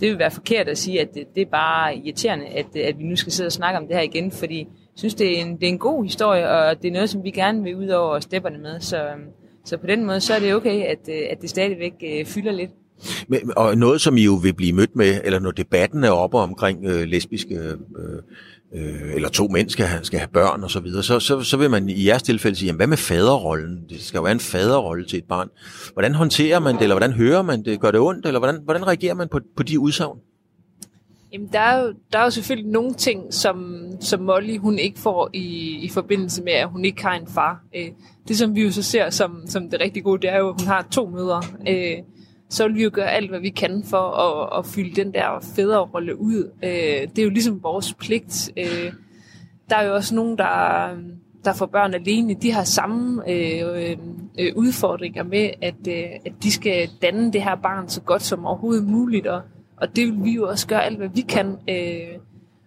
[0.00, 3.04] det vil være forkert at sige, at det, det er bare irriterende, at, at vi
[3.04, 5.56] nu skal sidde og snakke om det her igen, fordi jeg synes, det er en,
[5.56, 8.20] det er en god historie, og det er noget, som vi gerne vil ud over
[8.20, 8.80] stepperne med.
[8.80, 9.24] Så, øhm,
[9.64, 12.52] så på den måde, så er det okay, at, øh, at det stadigvæk øh, fylder
[12.52, 12.70] lidt.
[13.28, 16.38] Men, og noget, som I jo vil blive mødt med, eller når debatten er oppe
[16.38, 17.76] omkring øh, lesbiske, øh,
[18.74, 21.56] øh, eller to mænd skal have, skal have børn og så videre, så, så, så
[21.56, 23.84] vil man i jeres tilfælde sige, jamen, hvad med faderrollen?
[23.90, 25.48] Det skal jo være en faderrolle til et barn.
[25.92, 27.80] Hvordan håndterer man det, eller hvordan hører man det?
[27.80, 30.18] Gør det ondt, eller hvordan, hvordan reagerer man på, på de udsagn?
[31.32, 34.98] Jamen, der er, jo, der er jo selvfølgelig nogle ting, som, som Molly hun ikke
[34.98, 37.64] får i, i forbindelse med, at hun ikke har en far.
[37.76, 37.88] Øh,
[38.28, 40.60] det, som vi jo så ser som, som det rigtig gode, det er jo, at
[40.60, 41.42] hun har to mødre.
[41.68, 41.98] Øh,
[42.48, 45.50] så vil vi jo gøre alt, hvad vi kan for at, at fylde den der
[45.56, 46.50] fædrerolle ud.
[46.62, 48.50] Øh, det er jo ligesom vores pligt.
[48.56, 48.92] Øh,
[49.70, 50.88] der er jo også nogen, der,
[51.44, 52.34] der får børn alene.
[52.34, 53.96] De har samme øh,
[54.38, 58.46] øh, udfordringer med, at, øh, at de skal danne det her barn så godt som
[58.46, 59.26] overhovedet muligt.
[59.26, 59.42] Og,
[59.82, 61.56] og det vil vi jo også gøre alt, hvad vi kan.
[61.68, 62.18] Øh,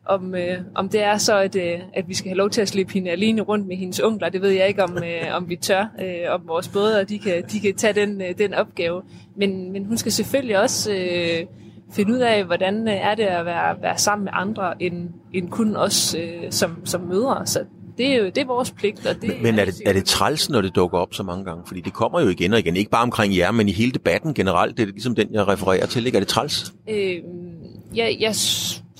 [0.06, 2.67] om, øh, om det er så, at, øh, at vi skal have lov til at
[2.67, 5.56] slippe hende alene rundt med hendes onkler, det ved jeg ikke, om, øh, om vi
[5.56, 5.86] tør.
[6.01, 9.01] Øh, om vores brødre, de kan, de kan tage den, øh, den opgave.
[9.36, 11.45] Men, men hun skal selvfølgelig også øh,
[11.91, 15.49] finde ud af, hvordan øh, er det at være, være sammen med andre, end, end
[15.49, 17.45] kun os øh, som, som mødre.
[17.45, 17.60] Så
[17.97, 19.05] det er jo det er vores pligt.
[19.05, 21.45] Og det men men er, det, er det træls, når det dukker op så mange
[21.45, 21.63] gange?
[21.67, 22.75] Fordi det kommer jo igen og igen.
[22.75, 24.77] Ikke bare omkring jer, men i hele debatten generelt.
[24.77, 26.05] Det er ligesom den, jeg refererer til.
[26.05, 26.15] Ikke?
[26.15, 26.73] Er det træls?
[26.89, 27.21] Øh,
[27.95, 28.36] jeg, jeg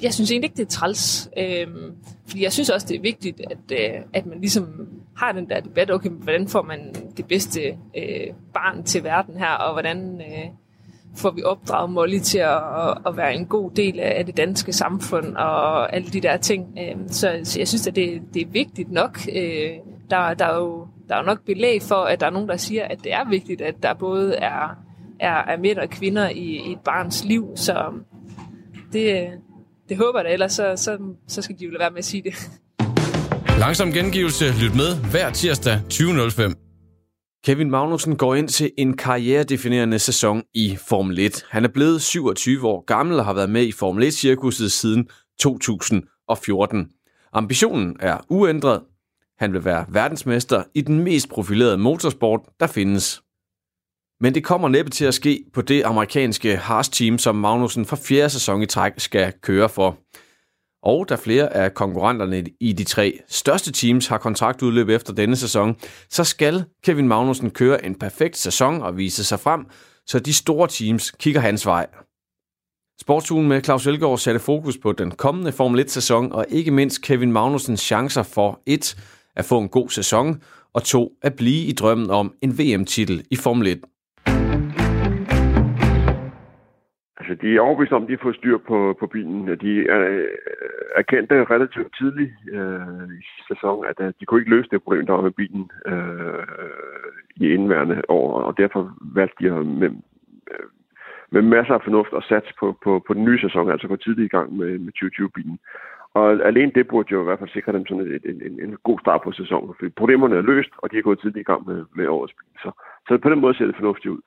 [0.02, 1.30] jeg synes egentlig ikke, det er træls.
[1.38, 1.68] Øh,
[2.28, 5.60] fordi jeg synes også, det er vigtigt, at, øh, at man ligesom har den der
[5.60, 7.62] debat, okay, hvordan får man det bedste
[7.98, 10.46] øh, barn til verden her, og hvordan øh,
[11.18, 12.62] får vi opdraget Molly til at,
[13.06, 16.78] at, være en god del af det danske samfund, og alle de der ting.
[16.80, 19.20] Øhm, så, så jeg synes, at det, det er vigtigt nok.
[19.36, 19.70] Øh,
[20.10, 22.58] der, der, er jo, der er jo nok belæg for, at der er nogen, der
[22.58, 24.78] siger, at det er vigtigt, at der både er,
[25.20, 27.94] er, er mænd og kvinder i, i et barns liv, så
[28.94, 29.28] det,
[29.90, 30.98] det håber jeg da, ellers så, så,
[31.28, 32.50] så skal de jo lade være med at sige det.
[33.60, 34.46] Langsom gengivelse.
[34.62, 36.65] Lyt med hver tirsdag 20.05.
[37.46, 41.46] Kevin Magnussen går ind til en karrieredefinerende sæson i Formel 1.
[41.50, 46.88] Han er blevet 27 år gammel og har været med i Formel 1-cirkuset siden 2014.
[47.34, 48.82] Ambitionen er uændret.
[49.40, 53.22] Han vil være verdensmester i den mest profilerede motorsport, der findes.
[54.20, 58.30] Men det kommer næppe til at ske på det amerikanske Haas-team, som Magnussen for fjerde
[58.30, 59.98] sæson i træk skal køre for.
[60.86, 65.76] Og da flere af konkurrenterne i de tre største teams har kontraktudløb efter denne sæson,
[66.10, 69.66] så skal Kevin Magnussen køre en perfekt sæson og vise sig frem,
[70.08, 71.88] så de store teams kigger hans vej.
[73.02, 77.32] Sportsugen med Claus Elgaard satte fokus på den kommende Formel 1-sæson, og ikke mindst Kevin
[77.32, 78.98] Magnusens chancer for et
[79.36, 80.42] at få en god sæson,
[80.74, 83.80] og to at blive i drømmen om en VM-titel i Formel 1.
[87.30, 89.60] Altså, de er overbevist om, at de har fået styr på, på bilen.
[89.66, 90.28] De er, øh,
[90.96, 95.06] erkendte øh, relativt tidligt øh, i sæsonen, at, øh, de kunne ikke løse det problem,
[95.06, 96.44] der var med bilen øh,
[97.36, 99.90] i indværende år, og derfor valgte de med,
[100.52, 100.68] øh,
[101.30, 104.26] med masser af fornuft at satse på, på, på den nye sæson, altså gå tidligt
[104.26, 105.60] i gang med, med 2020-bilen.
[106.14, 108.78] Og alene det burde jo i hvert fald sikre dem sådan en, en, en, en
[108.84, 111.68] god start på sæsonen, for problemerne er løst, og de er gået tidligt i gang
[111.68, 112.62] med, med årets bil.
[112.64, 112.70] Så,
[113.08, 114.22] så på den måde ser det fornuftigt ud.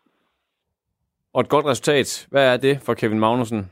[1.32, 3.70] Og et godt resultat, hvad er det for Kevin Magnussen?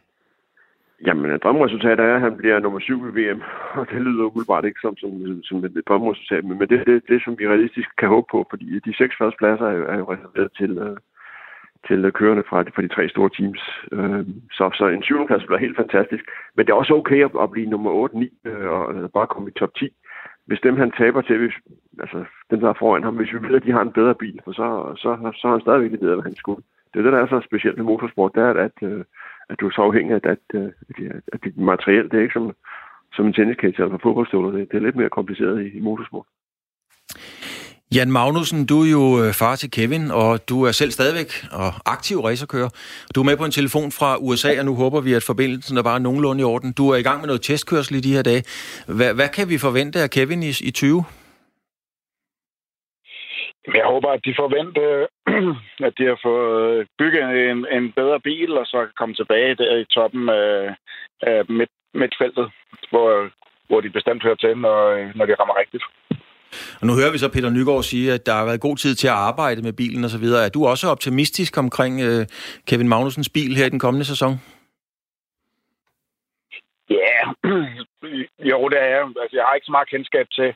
[1.06, 3.42] Jamen, øh, drømmeresultatet er, at han bliver nummer syv i VM,
[3.78, 7.22] og det lyder umiddelbart ikke som, som, som et drømresultat, men det er det, det,
[7.24, 10.50] som vi realistisk kan håbe på, fordi de seks første pladser er, er jo reserveret
[10.56, 10.96] til, uh,
[11.88, 13.62] til øh, kørende fra de, fra de tre store teams.
[13.92, 14.22] Uh,
[14.56, 17.50] så, så en syvende plads bliver helt fantastisk, men det er også okay at, at
[17.50, 17.90] blive nummer
[18.44, 19.88] 8-9 og bare komme i top 10.
[20.46, 21.56] Hvis dem, han taber til, hvis,
[22.00, 24.40] altså dem, der er foran ham, hvis vi ved, at de har en bedre bil,
[24.44, 24.66] for så,
[25.02, 26.62] så, så har han stadigvæk lidt bedre, hvad han skulle.
[26.96, 29.04] Det er det, der er så specielt med motorsport, det er, at, øh,
[29.50, 30.70] at du er så afhængig af, at, øh,
[31.32, 32.52] at det materiel, det er ikke som,
[33.12, 34.50] som en tenniskage eller fodboldstøvler.
[34.50, 36.26] Det, det er lidt mere kompliceret i, i motorsport.
[37.94, 41.70] Jan Magnussen, du er jo øh, far til Kevin, og du er selv stadigvæk og
[41.84, 42.68] aktiv racerkører.
[43.14, 45.82] Du er med på en telefon fra USA, og nu håber vi, at forbindelsen er
[45.82, 46.72] bare nogenlunde i orden.
[46.72, 48.42] Du er i gang med noget testkørsel i de her dage.
[48.86, 51.04] Hvad, hvad kan vi forvente af Kevin i, i 20?
[53.74, 55.06] Jeg håber, at de forventer,
[55.86, 59.84] at de har fået bygget en, en bedre bil, og så komme tilbage der i
[59.84, 60.74] toppen af,
[61.22, 62.50] af midt, midtfeltet,
[62.90, 63.30] hvor,
[63.68, 64.78] hvor de bestemt hører til, når,
[65.16, 65.84] når de rammer rigtigt.
[66.80, 69.08] Og nu hører vi så Peter Nygaard sige, at der har været god tid til
[69.08, 70.24] at arbejde med bilen osv.
[70.24, 72.26] Er du også optimistisk omkring øh,
[72.68, 74.32] Kevin Magnusens bil her i den kommende sæson?
[76.90, 78.26] Ja, yeah.
[78.50, 79.02] jo, det er jeg.
[79.22, 80.54] Altså, jeg har ikke så meget kendskab til,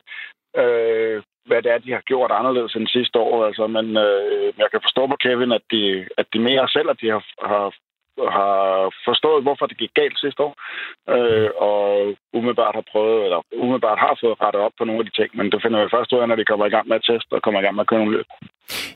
[0.61, 3.45] øh, hvad det er, de har gjort anderledes end sidste år.
[3.45, 7.01] Altså, men øh, jeg kan forstå på Kevin, at de, at de mere selv, at
[7.01, 7.73] de har, har
[8.37, 8.57] har
[9.07, 10.53] forstået, hvorfor det gik galt sidste år,
[11.15, 11.81] øh, og
[12.37, 15.45] umiddelbart har prøvet, eller umiddelbart har fået rettet op på nogle af de ting, men
[15.51, 17.41] det finder vi først ud af, når de kommer i gang med at teste og
[17.41, 18.29] kommer i gang med at køre nogle løb.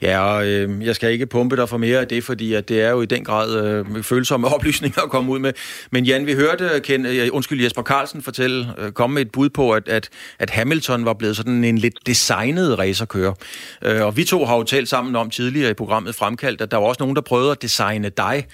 [0.02, 2.82] Ja, og øh, jeg skal ikke pumpe dig for mere af det, fordi at det
[2.82, 5.54] er jo i den grad øh, følsomme oplysninger at komme ud med.
[5.92, 9.32] Men Jan, vi hørte øh, Ken, øh, undskyld, Jesper Carlsen fortælle, øh, komme med et
[9.32, 10.10] bud på, at, at,
[10.40, 13.34] at Hamilton var blevet sådan en lidt designet racerkører.
[13.82, 16.78] Øh, og vi to har jo talt sammen om tidligere i programmet Fremkaldt, at der
[16.78, 18.46] var også nogen, der prøvede at designe dig.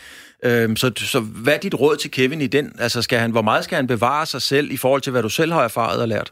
[0.48, 2.66] Øhm, så, så hvad er dit råd til Kevin i den?
[2.80, 5.30] Altså, skal han, hvor meget skal han bevare sig selv i forhold til, hvad du
[5.30, 6.32] selv har erfaret og lært?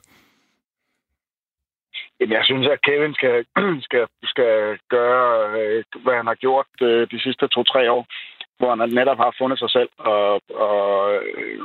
[2.19, 3.45] Jamen, jeg synes, at Kevin skal,
[3.87, 5.27] skal, skal gøre,
[5.59, 8.05] øh, hvad han har gjort øh, de sidste to-tre år,
[8.57, 11.59] hvor han netop har fundet sig selv, og, og øh,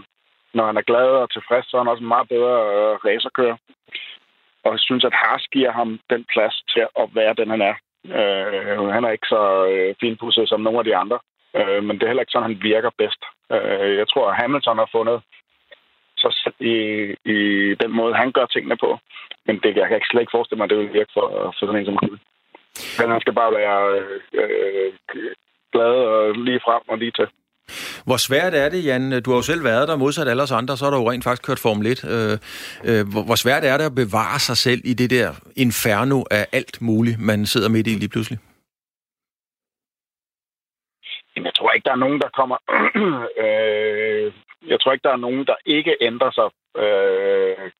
[0.54, 2.57] når han er glad og tilfreds, så er han også en meget bedre
[3.07, 3.57] racerkører.
[4.64, 7.74] Og jeg synes, at Haas giver ham den plads til at være den, han er.
[8.18, 11.18] Øh, han er ikke så øh, finpudset som nogle af de andre.
[11.58, 13.22] Øh, men det er heller ikke sådan, han virker bedst.
[13.54, 15.18] Øh, jeg tror, at Hamilton har fundet
[16.22, 16.76] sig selv i,
[17.34, 17.38] i
[17.82, 18.90] den måde, han gør tingene på.
[19.46, 21.26] Men det, jeg kan ikke slet ikke forestille mig, at det vil virke for,
[21.58, 22.20] for sådan en som Kevin.
[22.98, 24.92] Men han skal bare være øh, øh,
[25.72, 27.28] glad og lige frem og lige til.
[28.06, 29.22] Hvor svært er det, Jan?
[29.22, 31.24] Du har jo selv været der, modsat alle os andre, så har du jo rent
[31.24, 32.04] faktisk kørt Formel 1.
[32.04, 32.38] Øh,
[32.88, 36.82] øh, hvor svært er det at bevare sig selv i det der inferno af alt
[36.82, 38.38] muligt, man sidder midt i lige pludselig?
[41.36, 42.56] Jeg tror ikke, der er nogen, der kommer...
[43.44, 44.32] øh,
[44.66, 46.48] jeg tror ikke, der er nogen, der ikke ændrer sig
[46.82, 47.70] øh,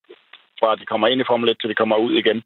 [0.60, 2.42] fra at de kommer ind i Formel 1, til de kommer ud igen.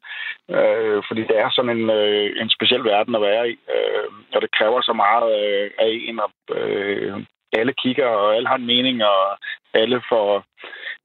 [0.57, 4.41] Øh, fordi det er sådan en, øh, en speciel verden at være i, øh, og
[4.41, 7.13] det kræver så meget øh, af en, og øh,
[7.53, 9.37] alle kigger, og alle har en mening, og
[9.73, 10.43] alle får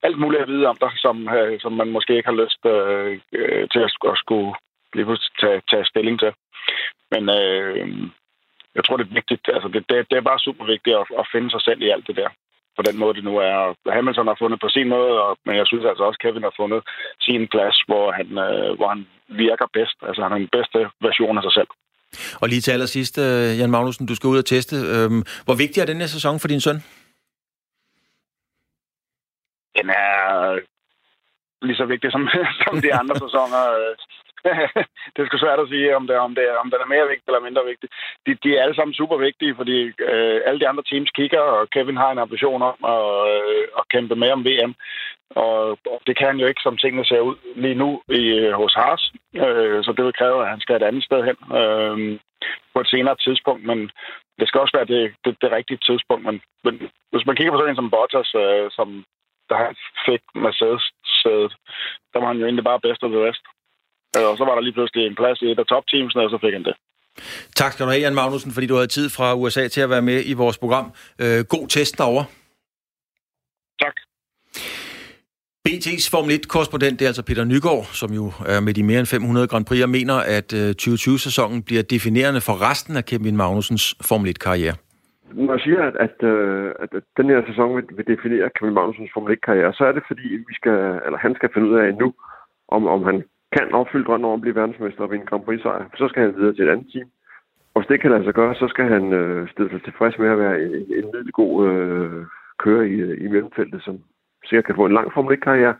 [0.02, 3.20] alt muligt at vide om dig, som, øh, som man måske ikke har lyst øh,
[3.32, 4.54] øh til at, at skulle
[4.94, 6.32] lige tage, tage stilling til.
[7.10, 7.88] Men øh,
[8.76, 9.44] jeg tror, det er vigtigt.
[9.54, 12.06] Altså, det, det, det er bare super vigtigt at, at finde sig selv i alt
[12.06, 12.30] det der.
[12.76, 13.56] På den måde, det nu er.
[13.96, 16.54] Hamilton har fundet på sin måde, og, men jeg synes altså også, at Kevin har
[16.56, 16.80] fundet
[17.20, 19.98] sin plads, hvor han, øh, hvor han virker bedst.
[20.08, 21.70] Altså, han er den bedste version af sig selv.
[22.42, 24.76] Og lige til allersidst, øh, Jan Magnussen, du skal ud og teste.
[24.94, 26.78] Øhm, hvor vigtig er den her sæson for din søn?
[29.78, 30.14] Den er
[31.62, 32.28] lige så vigtig som,
[32.62, 33.62] som de andre sæsoner.
[35.12, 37.28] det er sgu svært at sige, om, det, om, det, om den er mere vigtig
[37.28, 37.88] eller mindre vigtig.
[38.26, 39.78] De, de er alle sammen super vigtige, fordi
[40.10, 43.88] øh, alle de andre teams kigger, og Kevin har en ambition om at, øh, at
[43.88, 44.74] kæmpe med om VM.
[45.30, 45.58] Og,
[45.92, 48.74] og det kan han jo ikke, som tingene ser ud lige nu i, øh, hos
[48.74, 49.12] Haas.
[49.34, 52.18] Øh, så det vil kræve, at han skal et andet sted hen øh,
[52.74, 53.64] på et senere tidspunkt.
[53.64, 53.90] Men
[54.38, 56.24] det skal også være det, det, det rigtige tidspunkt.
[56.24, 56.74] Men, men
[57.12, 59.04] hvis man kigger på sådan en som Bottas, øh, som
[59.48, 59.76] der han
[60.06, 61.52] fik Mercedes-sædet,
[62.12, 63.44] der var han jo egentlig bare bedst af det rest.
[64.16, 66.38] Øh, og så var der lige pludselig en plads i et af topteamsene, og så
[66.44, 66.74] fik han det.
[67.56, 70.02] Tak skal du have, Jan Magnussen, fordi du havde tid fra USA til at være
[70.02, 70.86] med i vores program.
[71.22, 72.24] Øh, god test derovre.
[73.82, 73.96] Tak.
[75.68, 78.24] BT's Formel 1-korrespondent, det er altså Peter Nygaard, som jo
[78.54, 80.48] er med de mere end 500 Grand Prix, og mener, at
[80.82, 84.76] 2020-sæsonen bliver definerende for resten af Kevin Magnusens Formel 1-karriere.
[85.46, 86.16] Når jeg siger, at, at,
[86.82, 90.04] at, at den her sæson vil, vil definere Kevin Magnusens Formel 1-karriere, så er det
[90.10, 92.08] fordi, vi skal, eller han skal finde ud af nu,
[92.76, 93.16] om, om han
[93.54, 96.54] kan opfylde drømmen om at blive verdensmester og vinde Grand Prix-sejr, så skal han videre
[96.54, 97.08] til et andet team.
[97.74, 100.28] Og hvis det kan lade sig gøre, så skal han øh, stille sig tilfreds med
[100.28, 102.26] at være en, en middelgod øh,
[102.58, 103.98] kører i, øh, i mellemfeltet, som
[104.44, 105.74] sikkert kan få en lang Formel 1-karriere,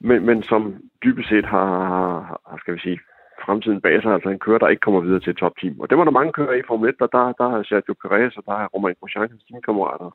[0.00, 0.62] men, men som
[1.04, 1.68] dybest set har,
[2.50, 3.00] har, skal vi sige,
[3.44, 5.80] fremtiden bag sig, altså en kører, der ikke kommer videre til et topteam.
[5.80, 8.36] Og det var der mange kører i Formel 1, og der, der er Sergio Perez,
[8.36, 10.10] og der er Romain Grosjean, hans teamkammerater.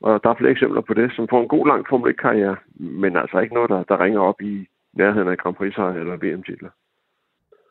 [0.00, 3.16] Og der er flere eksempler på det, som får en god lang Formel 1-karriere, men
[3.16, 6.70] altså ikke noget, der, der ringer op i, nærheden af Grand Prix eller VM-titler.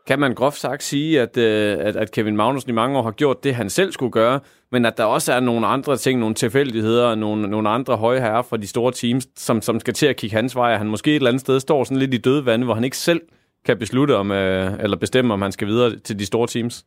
[0.07, 3.11] Kan man groft sagt sige, at, øh, at, at Kevin Magnussen i mange år har
[3.11, 4.39] gjort det, han selv skulle gøre,
[4.71, 8.41] men at der også er nogle andre ting, nogle tilfældigheder, nogle, nogle andre høje herrer
[8.41, 11.15] fra de store teams, som, som skal til at kigge hans vej, han måske et
[11.15, 13.21] eller andet sted står sådan lidt i døde vande, hvor han ikke selv
[13.65, 16.85] kan beslutte om, øh, eller bestemme, om han skal videre til de store teams?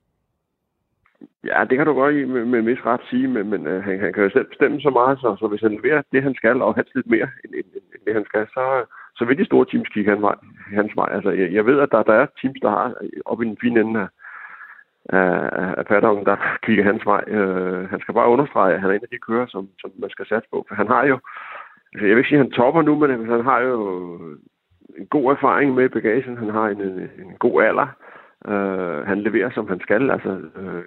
[1.44, 4.00] Ja, det kan du godt med, med en vis ret sige, men, men uh, han,
[4.00, 6.62] han kan jo selv bestemme så meget, så, så hvis han leverer det, han skal,
[6.62, 8.64] og helst lidt mere end, end, end det, han skal, så,
[9.20, 10.35] så vil de store teams kigge hans vej.
[10.80, 11.09] Hans vej.
[11.16, 13.80] Altså, jeg, jeg ved, at der, der er teams, der har op i den fine
[13.80, 14.09] ende af,
[15.62, 17.24] af, af paddocken, der kigger hans vej.
[17.38, 20.11] Uh, han skal bare understrege, at han er en af de kører, som, som man
[20.11, 20.64] skal satse på.
[20.68, 21.18] For han har jo,
[21.92, 23.74] altså, jeg vil ikke sige, at han topper nu, men han har jo
[24.98, 26.37] en god erfaring med bagagen.
[26.37, 27.88] Han har en, en, en god alder.
[28.48, 30.11] Uh, han leverer, som han skal.
[30.11, 30.30] Altså,
[30.61, 30.85] uh,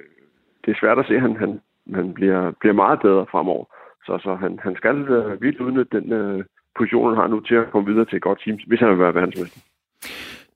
[0.66, 1.62] det er svært at se, at han, han,
[1.96, 3.66] han bliver, bliver meget bedre fremover.
[4.06, 6.44] Så, så han, han skal uh, virkelig udnytte den uh,
[6.78, 9.00] position, han har nu til at komme videre til et godt team, hvis han vil
[9.00, 9.60] være verdensmester.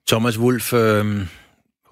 [0.07, 1.05] Thomas Wolf, øh,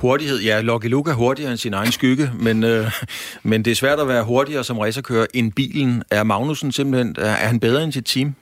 [0.01, 2.85] hurtighed, ja, Lucky Luke er hurtigere end sin egen skygge, men, øh,
[3.49, 6.03] men det er svært at være hurtigere som racerkører end bilen.
[6.11, 8.35] Er Magnussen simpelthen, er, er han bedre end sit team?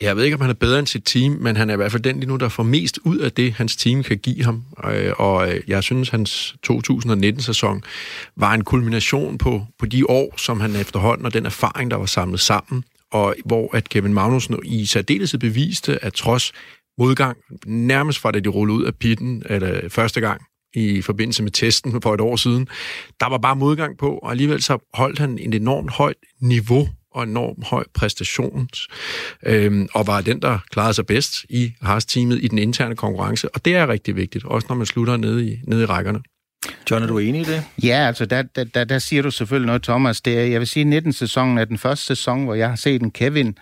[0.00, 1.92] Jeg ved ikke, om han er bedre end sit team, men han er i hvert
[1.92, 4.64] fald den lige nu, der får mest ud af det, hans team kan give ham.
[4.84, 7.82] Øh, og øh, jeg synes, hans 2019-sæson
[8.36, 12.06] var en kulmination på, på de år, som han efterhånden, og den erfaring, der var
[12.06, 16.52] samlet sammen, og hvor at Kevin Magnussen i særdeleshed beviste, at trods
[16.98, 20.42] modgang, nærmest fra da de rullede ud af pitten, eller første gang,
[20.74, 22.68] i forbindelse med testen for et år siden.
[23.20, 27.22] Der var bare modgang på, og alligevel så holdt han en enormt højt niveau og
[27.22, 28.68] enormt høj præstation,
[29.46, 33.64] øhm, og var den, der klarede sig bedst i Haas-teamet i den interne konkurrence, og
[33.64, 36.20] det er rigtig vigtigt, også når man slutter nede i, nede i rækkerne.
[36.90, 37.64] John, er du enig i det?
[37.82, 40.20] Ja, altså der, der, der, der siger du selvfølgelig noget, Thomas.
[40.20, 43.10] Det er, jeg vil sige, 19-sæsonen er den første sæson, hvor jeg har set en
[43.10, 43.58] Kevin,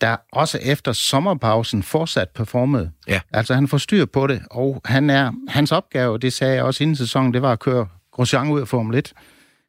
[0.00, 2.90] der også efter sommerpausen fortsat performede.
[3.08, 3.20] Ja.
[3.32, 6.84] Altså han får styr på det, og han er, hans opgave, det sagde jeg også
[6.84, 9.12] inden sæsonen, det var at køre Grosjean ud af Formel 1.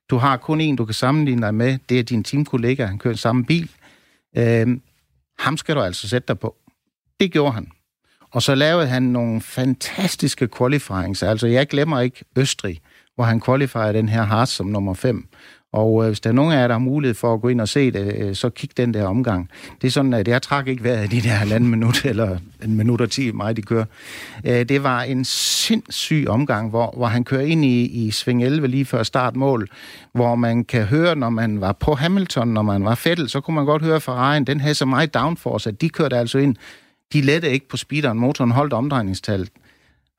[0.10, 1.78] Du har kun en, du kan sammenligne dig med.
[1.90, 2.86] Det er din teamkollega.
[2.86, 3.70] Han kører samme bil.
[4.38, 4.82] Øhm,
[5.40, 6.56] ham skal du altså sætte dig på.
[7.20, 7.68] Det gjorde han.
[8.36, 11.24] Og så lavede han nogle fantastiske qualifyings.
[11.24, 12.80] Altså, jeg glemmer ikke Østrig,
[13.16, 15.28] hvor han qualifierede den her Haas som nummer 5.
[15.74, 17.62] Og øh, hvis der er nogen af jer, der har mulighed for at gå ind
[17.62, 19.50] og se det, øh, så kig den der omgang.
[19.82, 22.76] Det er sådan, at jeg trak ikke vejret i de der halvanden minut, eller en
[22.78, 23.86] minut og ti, mig de kører.
[24.46, 28.68] Øh, det var en sindssyg omgang, hvor, hvor han kører ind i, i sving 11
[28.68, 29.70] lige før startmål,
[30.14, 33.56] hvor man kan høre, når man var på Hamilton, når man var Fettel, så kunne
[33.56, 36.56] man godt høre Ferrari'en, den havde så meget downforce, at de kørte altså ind.
[37.16, 39.50] De lette ikke på speederen, motoren holdt omdrejningstallet.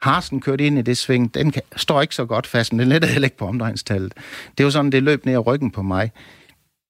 [0.03, 2.89] Harsen kørte ind i det sving, den kan, står ikke så godt fast, men den
[2.89, 4.15] letter heller ikke på omdrejningstallet.
[4.59, 6.11] Det var sådan, det løb ned ad ryggen på mig.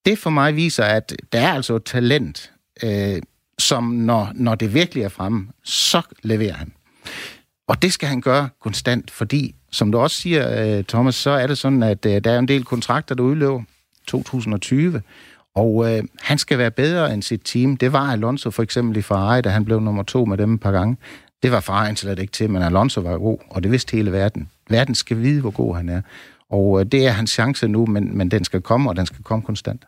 [0.04, 2.52] Det for mig viser, at der er altså et talent,
[2.82, 3.22] øh,
[3.59, 6.72] som når, når det virkelig er fremme, så leverer han.
[7.68, 11.46] Og det skal han gøre konstant, fordi, som du også siger, øh, Thomas, så er
[11.46, 13.62] det sådan, at øh, der er en del kontrakter, der udløber
[14.07, 15.02] 2020,
[15.57, 17.76] og øh, han skal være bedre end sit team.
[17.76, 20.61] Det var Alonso for eksempel i Ferrari, da han blev nummer to med dem et
[20.61, 20.96] par gange.
[21.42, 24.50] Det var Ferrari slet ikke til, men Alonso var god, og det vidste hele verden.
[24.70, 26.02] verden skal vide, hvor god han er.
[26.50, 29.24] Og øh, det er hans chance nu, men, men den skal komme, og den skal
[29.24, 29.84] komme konstant.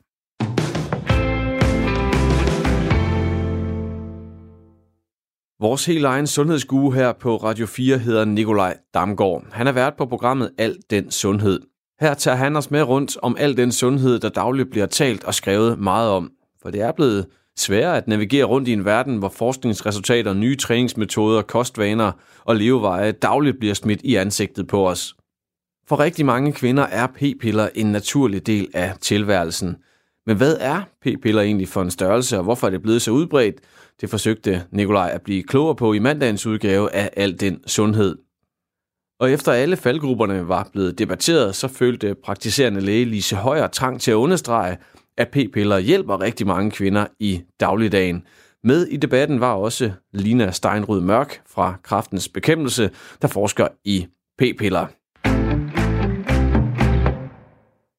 [5.60, 9.44] Vores helt egen sundhedsgue her på Radio 4 hedder Nikolaj Damgaard.
[9.52, 11.60] Han er vært på programmet Alt den Sundhed.
[12.00, 15.34] Her tager han os med rundt om al den sundhed, der dagligt bliver talt og
[15.34, 16.32] skrevet meget om.
[16.62, 17.26] For det er blevet
[17.56, 22.12] sværere at navigere rundt i en verden, hvor forskningsresultater, nye træningsmetoder, kostvaner
[22.44, 25.14] og leveveje dagligt bliver smidt i ansigtet på os.
[25.88, 29.76] For rigtig mange kvinder er p-piller en naturlig del af tilværelsen.
[30.26, 33.56] Men hvad er p-piller egentlig for en størrelse, og hvorfor er det blevet så udbredt?
[34.00, 38.27] Det forsøgte Nikolaj at blive klogere på i mandagens udgave af Al den Sundhed.
[39.20, 44.10] Og efter alle faldgrupperne var blevet debatteret, så følte praktiserende læge Lise Højer trang til
[44.10, 44.76] at understrege,
[45.16, 48.22] at p-piller hjælper rigtig mange kvinder i dagligdagen.
[48.64, 52.90] Med i debatten var også Lina Steinrud Mørk fra Kraftens Bekæmpelse,
[53.22, 54.06] der forsker i
[54.38, 54.86] p-piller.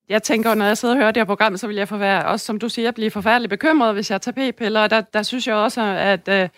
[0.10, 2.46] Jeg tænker, når jeg sidder og hører det her program, så vil jeg forvære, også
[2.46, 4.88] som du siger, blive forfærdeligt bekymret, hvis jeg tager p-piller.
[4.88, 6.50] Der, der synes jeg også, at, øh,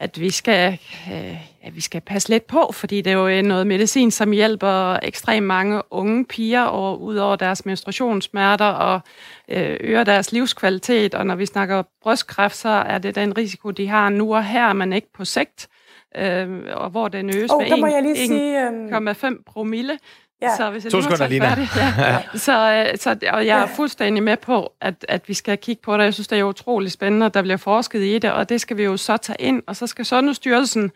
[0.00, 0.78] at vi skal,
[1.12, 4.98] øh, at vi skal passe lidt på, fordi det er jo noget medicin, som hjælper
[5.02, 9.00] ekstremt mange unge piger og ud over deres menstruationssmerter og
[9.48, 11.14] øh, øger deres livskvalitet.
[11.14, 14.72] Og når vi snakker brystkræft, så er det den risiko, de har nu og her,
[14.72, 15.68] men ikke på sigt.
[16.16, 19.98] Øh, og hvor den øges oh, med 1,5 øhm, promille.
[20.42, 20.56] Ja.
[20.56, 21.48] Så hvis jeg to sekunder, Lina.
[21.48, 22.38] Færdig, ja.
[22.38, 25.96] så, øh, så, og jeg er fuldstændig med på, at, at vi skal kigge på
[25.96, 26.04] det.
[26.04, 28.76] Jeg synes, det er utrolig spændende, at der bliver forsket i det, og det skal
[28.76, 29.62] vi jo så tage ind.
[29.66, 30.90] Og så skal Sundhedsstyrelsen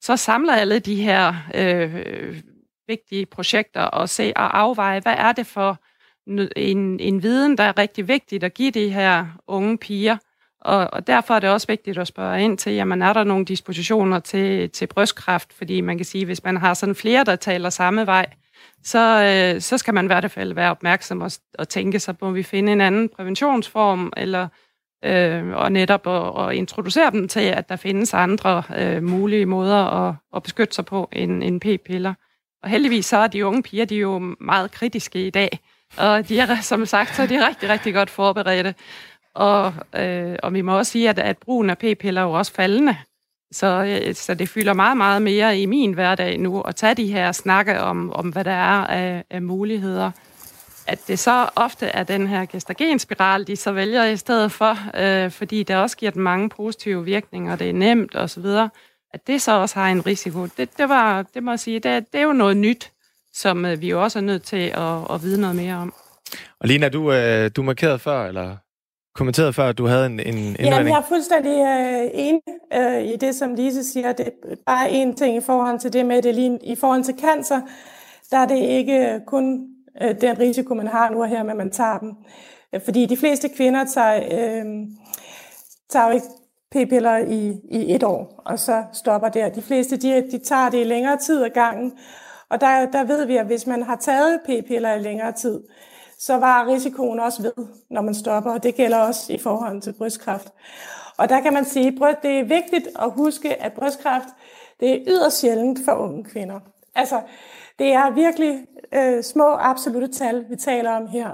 [0.00, 2.36] så samle alle de her øh,
[2.88, 5.80] vigtige projekter og se og afveje, hvad er det for
[6.56, 10.16] en, en viden, der er rigtig vigtigt at give de her unge piger.
[10.60, 13.44] Og, og derfor er det også vigtigt at spørge ind til, jamen er der nogle
[13.44, 15.52] dispositioner til, til brystkræft?
[15.52, 18.26] Fordi man kan sige, hvis man har sådan flere, der taler samme vej,
[18.84, 22.26] så, øh, så skal man i hvert fald være opmærksom og, og tænke sig på,
[22.26, 24.48] om vi finder en anden præventionsform, eller
[25.04, 30.08] øh, og netop at, at introducere dem til, at der findes andre øh, mulige måder
[30.08, 32.14] at, at beskytte sig på end, end p-piller.
[32.62, 35.58] Og heldigvis så er de unge piger, de er jo meget kritiske i dag,
[35.96, 38.74] og de er, som sagt, så er de rigtig, rigtig godt forberedte.
[39.34, 42.52] Og, øh, og vi må også sige, at, at brugen af p-piller er jo også
[42.52, 42.96] faldende.
[43.52, 47.12] Så, øh, så det fylder meget, meget mere i min hverdag nu at tage de
[47.12, 50.10] her snakke om, om hvad der er af, af muligheder.
[50.86, 55.30] At det så ofte er den her gestagenspiral, de så vælger i stedet for, øh,
[55.30, 58.44] fordi det også giver dem mange positive virkninger, det er nemt osv.,
[59.14, 60.46] at det så også har en risiko.
[60.46, 62.92] Det, det, var, det må jeg sige, det, det er jo noget nyt,
[63.32, 65.94] som øh, vi jo også er nødt til at, at vide noget mere om.
[66.60, 68.56] Og Lina, du, øh, du markerede før, eller
[69.20, 70.66] kommenteret før, at du havde en, en indvending.
[70.66, 72.42] Ja, jeg er fuldstændig øh, enig
[72.74, 74.12] øh, i det, som Lise siger.
[74.12, 77.14] Det er bare en ting i forhold til det med det lige i forhold til
[77.20, 77.60] cancer.
[78.30, 79.66] Der er det ikke kun
[80.02, 82.12] øh, den risiko, man har nu og her, med at man tager dem.
[82.74, 84.64] Øh, fordi de fleste kvinder tager, øh,
[85.90, 86.26] tager jo ikke
[86.72, 89.48] p-piller i, i et år, og så stopper der.
[89.48, 91.92] De fleste de, de tager det i længere tid ad gangen.
[92.50, 95.60] Og der, der ved vi, at hvis man har taget p-piller i længere tid,
[96.20, 99.92] så var risikoen også ved, når man stopper, og det gælder også i forhold til
[99.92, 100.52] brystkræft.
[101.16, 104.28] Og der kan man sige, at det er vigtigt at huske, at brystkræft
[104.80, 106.60] det er yderst sjældent for unge kvinder.
[106.94, 107.20] Altså,
[107.78, 111.30] det er virkelig øh, små absolute tal, vi taler om her.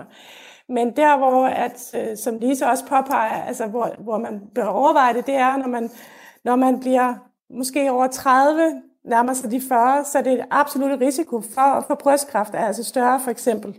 [0.68, 5.14] Men der, hvor, at, øh, som Lise også påpeger, altså, hvor, hvor man bør overveje
[5.14, 5.90] det, det er, når man,
[6.44, 7.14] når man bliver
[7.50, 11.94] måske over 30, nærmer sig de 40, så er det et absolut risiko for, for
[11.94, 13.76] brystkræft er altså større for eksempel.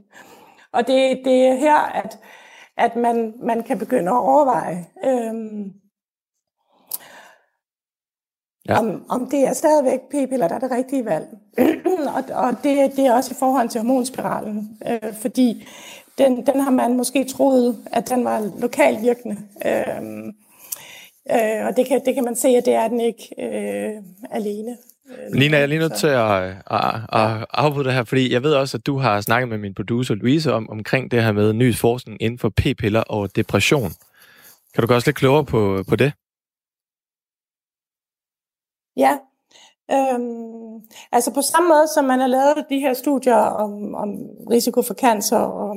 [0.77, 2.19] Og det, det er her, at,
[2.77, 5.73] at man, man kan begynde at overveje, øhm,
[8.69, 8.79] ja.
[8.79, 11.27] om, om det er stadigvæk p-piller, der er det rigtige valg.
[12.15, 15.67] og og det, det er også i forhold til hormonspiralen, øh, fordi
[16.17, 19.37] den, den har man måske troet, at den var lokalt virkende.
[19.65, 20.27] Øhm,
[21.31, 24.77] øh, og det kan, det kan man se, at det er den ikke øh, alene.
[25.33, 28.53] Lina, jeg er lige nødt til at, at, at afbryde det her, fordi jeg ved
[28.53, 31.75] også, at du har snakket med min producer Louise om, omkring det her med ny
[31.75, 33.91] forskning inden for p-piller og depression.
[34.73, 36.13] Kan du gøre os lidt klogere på, på det?
[38.97, 39.17] Ja,
[39.91, 40.81] øhm,
[41.11, 44.09] altså på samme måde som man har lavet de her studier om, om
[44.51, 45.75] risiko for cancer og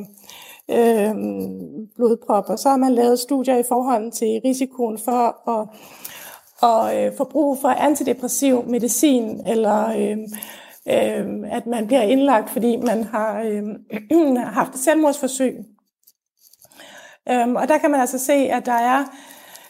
[0.70, 5.68] øhm, blodpropper, så har man lavet studier i forhold til risikoen for at
[6.62, 10.18] og øh, få brug for antidepressiv medicin, eller øh,
[10.88, 15.56] øh, at man bliver indlagt, fordi man har øh, haft et selvmordsforsøg.
[17.28, 19.04] Øh, og der kan man altså se, at der er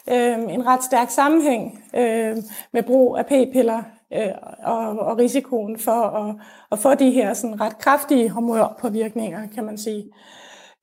[0.09, 2.37] øh, en ret stærk sammenhæng øh,
[2.73, 3.83] med brug af p-piller
[4.13, 4.31] øh,
[4.63, 6.35] og, og risikoen for at,
[6.71, 10.05] at få de her sådan ret kraftige hormonpåvirkninger, kan man sige.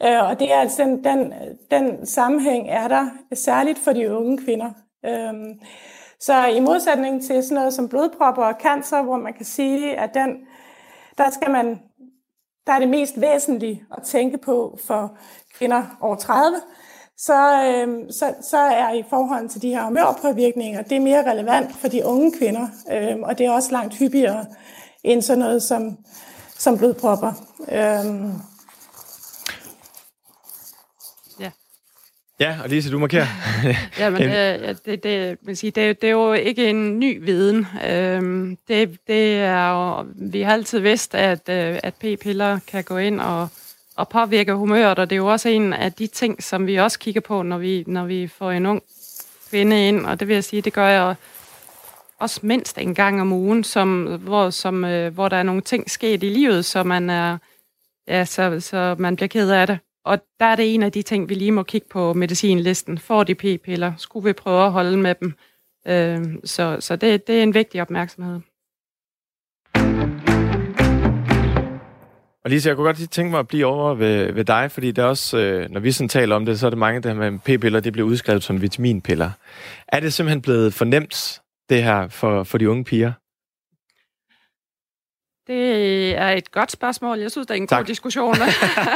[0.02, 1.32] Øh, og det er altså den, den,
[1.70, 4.70] den sammenhæng er der særligt for de unge kvinder.
[5.06, 5.34] Øh,
[6.20, 10.14] så i modsætning til sådan noget som blodpropper og cancer, hvor man kan sige, at
[10.14, 10.36] den,
[11.18, 11.80] der skal man,
[12.66, 15.18] der er det mest væsentlige at tænke på for
[15.58, 16.56] kvinder over 30,
[17.18, 21.72] så, øh, så, så er i forhold til de her humørpåvirkninger, det er mere relevant
[21.72, 24.46] for de unge kvinder, øh, og det er også langt hyppigere
[25.04, 25.96] end sådan noget som,
[26.58, 27.32] som blodpropper.
[27.72, 28.04] Øh,
[32.41, 33.26] Ja, og Lise, du markerer.
[33.99, 37.66] ja, men øh, det, det, man sige, det, det er jo ikke en ny viden.
[37.91, 42.97] Øhm, det, det er jo, vi har altid vidst, at, øh, at p-piller kan gå
[42.97, 43.49] ind og,
[43.97, 46.99] og påvirke humøret, og det er jo også en af de ting, som vi også
[46.99, 48.82] kigger på, når vi, når vi får en ung
[49.51, 51.14] kvinde ind, og det vil jeg sige, det gør jeg
[52.18, 55.91] også mindst en gang om ugen, som, hvor, som, øh, hvor der er nogle ting
[55.91, 57.39] sket i livet, så man er,
[58.09, 59.78] ja, så, så man bliver ked af det.
[60.05, 62.99] Og der er det en af de ting, vi lige må kigge på medicinlisten.
[62.99, 63.92] Får de p-piller?
[63.96, 65.34] Skulle vi prøve at holde med dem?
[65.88, 68.40] Øh, så så det, det er en vigtig opmærksomhed.
[72.44, 74.90] Og Lise, jeg kunne godt lige tænke mig at blive over ved, ved dig, fordi
[74.90, 77.14] det er også, øh, når vi sådan taler om det, så er det mange, der
[77.14, 79.30] med p-piller, det bliver udskrevet som vitaminpiller.
[79.88, 83.12] Er det simpelthen blevet fornemt, det her, for, for de unge piger?
[85.49, 87.18] Det er et godt spørgsmål.
[87.18, 87.78] Jeg synes, det er en tak.
[87.78, 88.34] god diskussion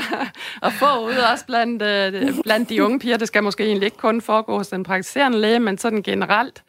[0.66, 3.16] at få ud også blandt, øh, blandt de unge piger.
[3.16, 6.62] Det skal måske egentlig ikke kun foregå hos den praktiserende læge, men sådan generelt.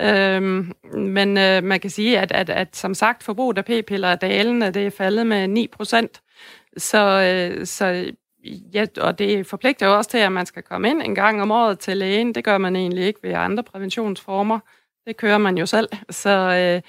[0.00, 4.16] Øhm, men øh, man kan sige, at, at, at som sagt, forbruget af p-piller er
[4.16, 4.70] dalende.
[4.70, 6.20] Det er faldet med 9 procent.
[6.76, 8.12] Så, øh, så
[8.74, 11.50] ja, og det forpligter jo også til, at man skal komme ind en gang om
[11.50, 12.34] året til lægen.
[12.34, 14.58] Det gør man egentlig ikke ved andre præventionsformer.
[15.06, 15.88] Det kører man jo selv.
[16.10, 16.30] Så...
[16.30, 16.82] Øh,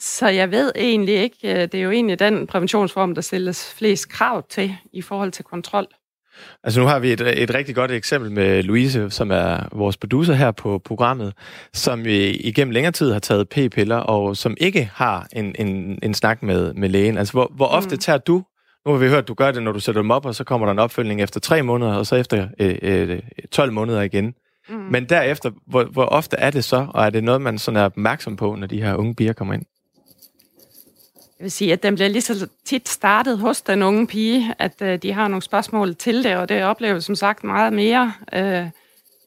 [0.00, 4.08] så jeg ved egentlig ikke, øh, det er jo egentlig den præventionsform, der stilles flest
[4.08, 5.86] krav til i forhold til kontrol.
[6.64, 10.34] Altså nu har vi et, et rigtig godt eksempel med Louise, som er vores producer
[10.34, 11.32] her på programmet,
[11.72, 16.42] som igennem længere tid har taget p-piller, og som ikke har en, en, en snak
[16.42, 17.18] med, med lægen.
[17.18, 17.98] Altså hvor, hvor ofte mm.
[17.98, 18.44] tager du,
[18.86, 20.44] nu har vi hørt, at du gør det, når du sætter dem op, og så
[20.44, 23.20] kommer der en opfølgning efter tre måneder, og så efter øh, øh,
[23.52, 24.34] 12 måneder igen.
[24.68, 24.74] Mm.
[24.74, 27.84] Men derefter, hvor, hvor ofte er det så, og er det noget, man sådan er
[27.84, 29.62] opmærksom på, når de her unge piger kommer ind?
[31.38, 34.82] Jeg vil sige, at den bliver lige så tit startet hos den unge pige, at
[34.82, 38.66] øh, de har nogle spørgsmål til det, og det oplever som sagt meget mere, øh,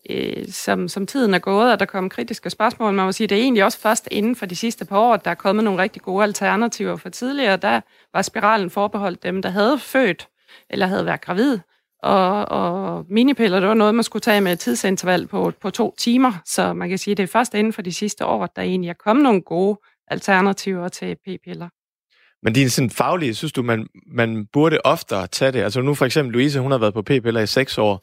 [0.10, 2.94] øh, som, som tiden er gået, og der kommer kritiske spørgsmål.
[2.94, 5.26] Man må sige, det er egentlig også først inden for de sidste par år, at
[5.26, 6.96] der er kommet nogle rigtig gode alternativer.
[6.96, 7.82] For tidligere, der
[8.14, 10.28] var spiralen forbeholdt dem, der havde født
[10.70, 11.60] eller havde været gravid.
[12.04, 15.96] Og, og minipiller, det var noget, man skulle tage med et tidsinterval på, på to
[15.98, 16.32] timer.
[16.46, 18.62] Så man kan sige, at det er først inden for de sidste år, at der
[18.62, 21.70] egentlig er kommet nogle gode alternativer til p-piller.
[22.44, 25.64] Men din sådan faglige, synes du, man, man burde oftere tage det?
[25.64, 28.02] Altså nu for eksempel Louise, hun har været på p-piller i seks år,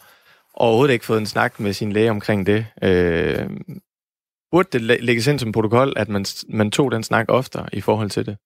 [0.54, 2.66] og overhovedet ikke fået en snak med sin læge omkring det.
[2.82, 3.50] Øh,
[4.50, 8.10] burde det lægges ind som protokol, at man, man tog den snak oftere i forhold
[8.10, 8.36] til det?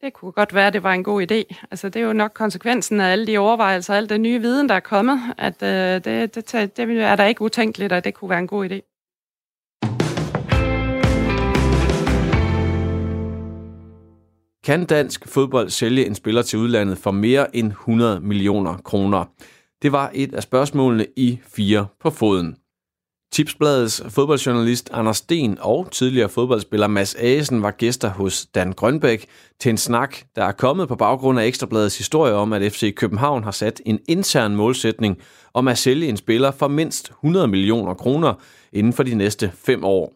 [0.00, 1.66] Det kunne godt være, at det var en god idé.
[1.70, 4.68] Altså, det er jo nok konsekvensen af alle de overvejelser, og al den nye viden,
[4.68, 8.30] der er kommet, at øh, det, det, det er der ikke utænkeligt, at det kunne
[8.30, 8.89] være en god idé.
[14.64, 19.24] Kan dansk fodbold sælge en spiller til udlandet for mere end 100 millioner kroner?
[19.82, 22.56] Det var et af spørgsmålene i Fire på foden.
[23.32, 29.26] Tipsbladets fodboldjournalist Anders Sten og tidligere fodboldspiller Mads Asen var gæster hos Dan Grønbæk
[29.60, 33.44] til en snak, der er kommet på baggrund af Ekstrabladets historie om, at FC København
[33.44, 35.18] har sat en intern målsætning
[35.54, 38.34] om at sælge en spiller for mindst 100 millioner kroner
[38.72, 40.14] inden for de næste fem år.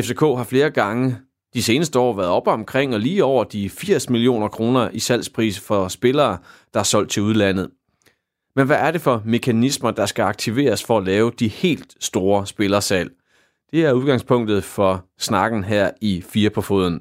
[0.00, 1.16] FCK har flere gange
[1.56, 5.60] de seneste år været op omkring og lige over de 80 millioner kroner i salgspris
[5.60, 6.38] for spillere,
[6.74, 7.70] der er solgt til udlandet.
[8.56, 12.46] Men hvad er det for mekanismer, der skal aktiveres for at lave de helt store
[12.46, 13.10] spillersalg?
[13.70, 17.00] Det er udgangspunktet for snakken her i Fire på Foden.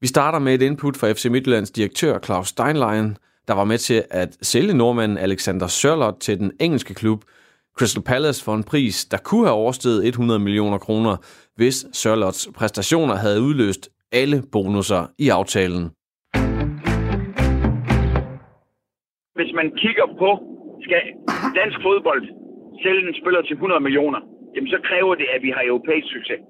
[0.00, 3.16] Vi starter med et input fra FC Midtjyllands direktør Claus Steinlein,
[3.48, 7.24] der var med til at sælge nordmanden Alexander Sørlot til den engelske klub
[7.78, 11.16] Crystal Palace for en pris, der kunne have oversteget 100 millioner kroner,
[11.56, 15.84] hvis Sørlots præstationer havde udløst alle bonusser i aftalen.
[19.38, 20.30] Hvis man kigger på,
[20.86, 21.00] skal
[21.60, 22.22] dansk fodbold
[22.82, 24.20] sælge en spiller til 100 millioner,
[24.54, 26.40] jamen så kræver det, at vi har europæisk succes.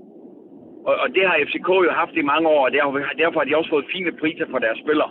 [0.89, 3.59] Og, og det har FCK jo haft i mange år, og derfor, derfor har de
[3.61, 5.11] også fået fine priser for deres spillere.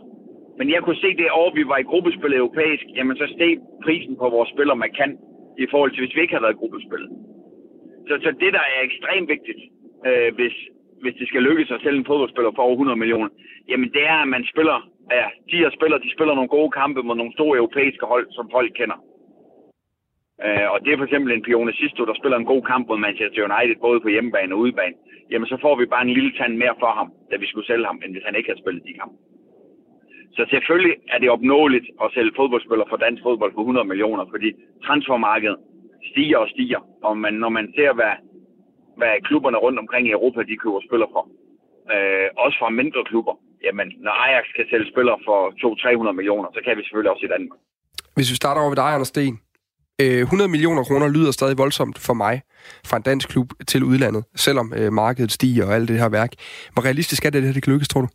[0.60, 3.54] Men jeg kunne se det år, vi var i gruppespil europæisk, jamen så steg
[3.86, 5.16] prisen på vores spillere markant
[5.64, 7.04] i forhold til, hvis vi ikke havde været i gruppespil.
[8.08, 9.62] Så, så det, der er ekstremt vigtigt,
[10.10, 10.56] øh, hvis
[11.04, 13.30] hvis det skal lykkes at sælge en fodboldspiller for over 100 millioner,
[13.70, 14.78] jamen det er, at man spiller,
[15.12, 18.50] ja, de her spillere, de spiller nogle gode kampe mod nogle store europæiske hold, som
[18.52, 18.98] folk kender.
[20.46, 22.98] Øh, og det er for eksempel en Pione Sisto, der spiller en god kamp mod
[22.98, 24.96] Manchester United, både på hjemmebane og udebane.
[25.32, 27.86] Jamen så får vi bare en lille tand mere for ham, da vi skulle sælge
[27.86, 29.16] ham, end hvis han ikke havde spillet de kampe.
[30.38, 34.50] Så selvfølgelig er det opnåeligt at sælge fodboldspillere for dansk fodbold for 100 millioner, fordi
[34.86, 35.58] transfermarkedet
[36.12, 36.82] stiger og stiger.
[37.04, 38.14] Og man, når man ser, hvad,
[39.02, 41.24] hvad klubberne rundt omkring i Europa, de køber spillere for,
[41.94, 43.36] øh, også fra mindre klubber,
[43.66, 47.34] jamen når Ajax kan sælge spillere for 200-300 millioner, så kan vi selvfølgelig også i
[47.36, 47.60] Danmark.
[48.16, 49.36] Hvis vi starter over ved dig, Anders Sten.
[50.00, 52.42] 100 øh, millioner kroner lyder stadig voldsomt for mig
[52.86, 56.32] fra en dansk klub til udlandet, selvom øh, markedet stiger og alt det her værk.
[56.74, 58.08] Hvor realistisk er det, at det her det lykkes, tror du?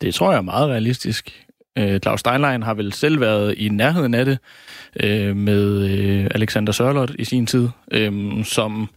[0.00, 1.46] Det tror jeg er meget realistisk.
[1.78, 4.38] Øh, Claus Steinlein har vel selv været i nærheden af det
[5.04, 8.88] øh, med øh, Alexander Sørlot i sin tid, øh, som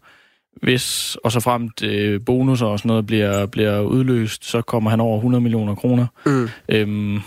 [0.61, 4.99] hvis og så fremt øh, bonusser og sådan noget bliver, bliver udløst, så kommer han
[4.99, 6.05] over 100 millioner kroner.
[6.25, 6.49] Mm.
[6.69, 7.19] Øhm,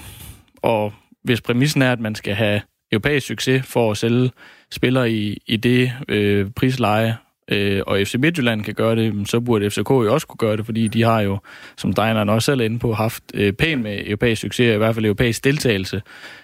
[0.63, 2.61] og hvis præmissen er, at man skal have
[2.93, 4.31] europæisk succes for at sælge
[4.71, 7.17] spillere i, i det øh, prisleje,
[7.51, 10.65] øh, og FC Midtjylland kan gøre det, så burde FCK jo også kunne gøre det,
[10.65, 11.39] fordi de har jo,
[11.77, 14.95] som Steineren også selv er inde på, haft øh, pænt med europæisk succes, i hvert
[14.95, 16.03] fald europæisk deltagelse.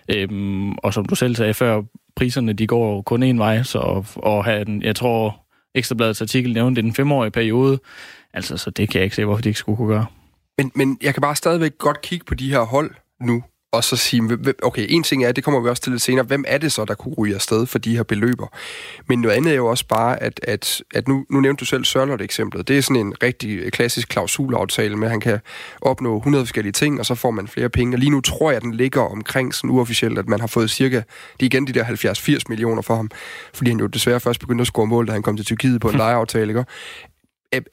[0.09, 0.29] Øh,
[0.79, 1.83] og som du selv sagde før,
[2.17, 5.41] priserne de går kun en vej, så og have den, jeg tror,
[5.75, 7.79] Ekstrabladets artikel nævnte den femårige periode,
[8.35, 10.07] altså så det kan jeg ikke se, hvorfor de ikke skulle kunne gøre.
[10.59, 12.91] Men, men jeg kan bare stadigvæk godt kigge på de her hold
[13.21, 13.43] nu,
[13.73, 16.45] og så sige, okay, en ting er, det kommer vi også til lidt senere, hvem
[16.49, 18.47] er det så, der kunne ryge afsted for de her beløber?
[19.09, 21.85] Men noget andet er jo også bare, at, at, at nu, nu nævnte du selv
[21.85, 22.69] Sørlot eksemplet.
[22.69, 25.41] Det er sådan en rigtig klassisk klausulaftale med, at han kan
[25.81, 27.95] opnå 100 forskellige ting, og så får man flere penge.
[27.95, 30.71] Og lige nu tror jeg, at den ligger omkring sådan uofficielt, at man har fået
[30.71, 31.03] cirka, det
[31.41, 33.11] er igen de der 70-80 millioner for ham,
[33.55, 35.89] fordi han jo desværre først begyndte at score mål, da han kom til Tyrkiet på
[35.89, 36.65] en lejeaftale, ikke?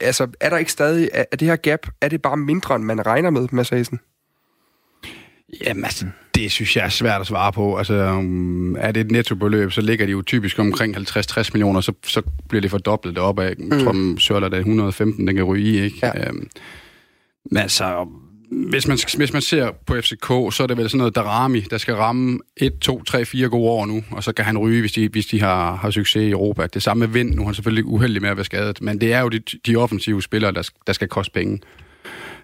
[0.00, 3.06] Altså, er der ikke stadig, er det her gap, er det bare mindre, end man
[3.06, 4.00] regner med, Mads Asen?
[5.66, 7.76] Jamen altså, det synes jeg er svært at svare på.
[7.76, 11.92] Altså, um, er det et nettobeløb, så ligger de jo typisk omkring 50-60 millioner, så,
[12.06, 13.54] så bliver det fordoblet deroppe af.
[13.58, 13.72] Mm.
[13.72, 15.98] Jeg tror, Sørler, der er 115, den kan ryge i, ikke?
[16.02, 16.30] Ja.
[16.30, 16.48] Um,
[17.50, 18.08] men altså,
[18.50, 21.78] hvis man, hvis man ser på FCK, så er det vel sådan noget Darami, der
[21.78, 24.92] skal ramme 1, 2, 3, 4 gode år nu, og så kan han ryge, hvis
[24.92, 26.66] de, hvis de har, har succes i Europa.
[26.66, 29.12] Det samme med Vind, nu er han selvfølgelig uheldig med at være skadet, men det
[29.12, 31.60] er jo de, de offensive spillere, der, der skal koste penge.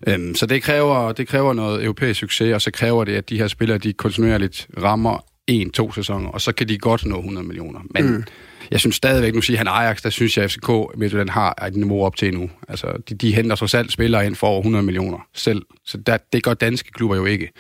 [0.07, 3.39] Øhm, så det kræver, det kræver noget europæisk succes, og så kræver det, at de
[3.39, 7.47] her spillere, de kontinuerligt rammer en, to sæsoner, og så kan de godt nå 100
[7.47, 7.81] millioner.
[7.91, 8.25] Men mm.
[8.71, 11.77] jeg synes stadigvæk, nu siger han Ajax, der synes jeg, at FCK Midtjylland har et
[11.77, 12.51] niveau op til nu.
[12.69, 15.63] Altså, de, de henter så selv spillere ind for over 100 millioner selv.
[15.85, 17.53] Så der, det gør danske klubber jo ikke.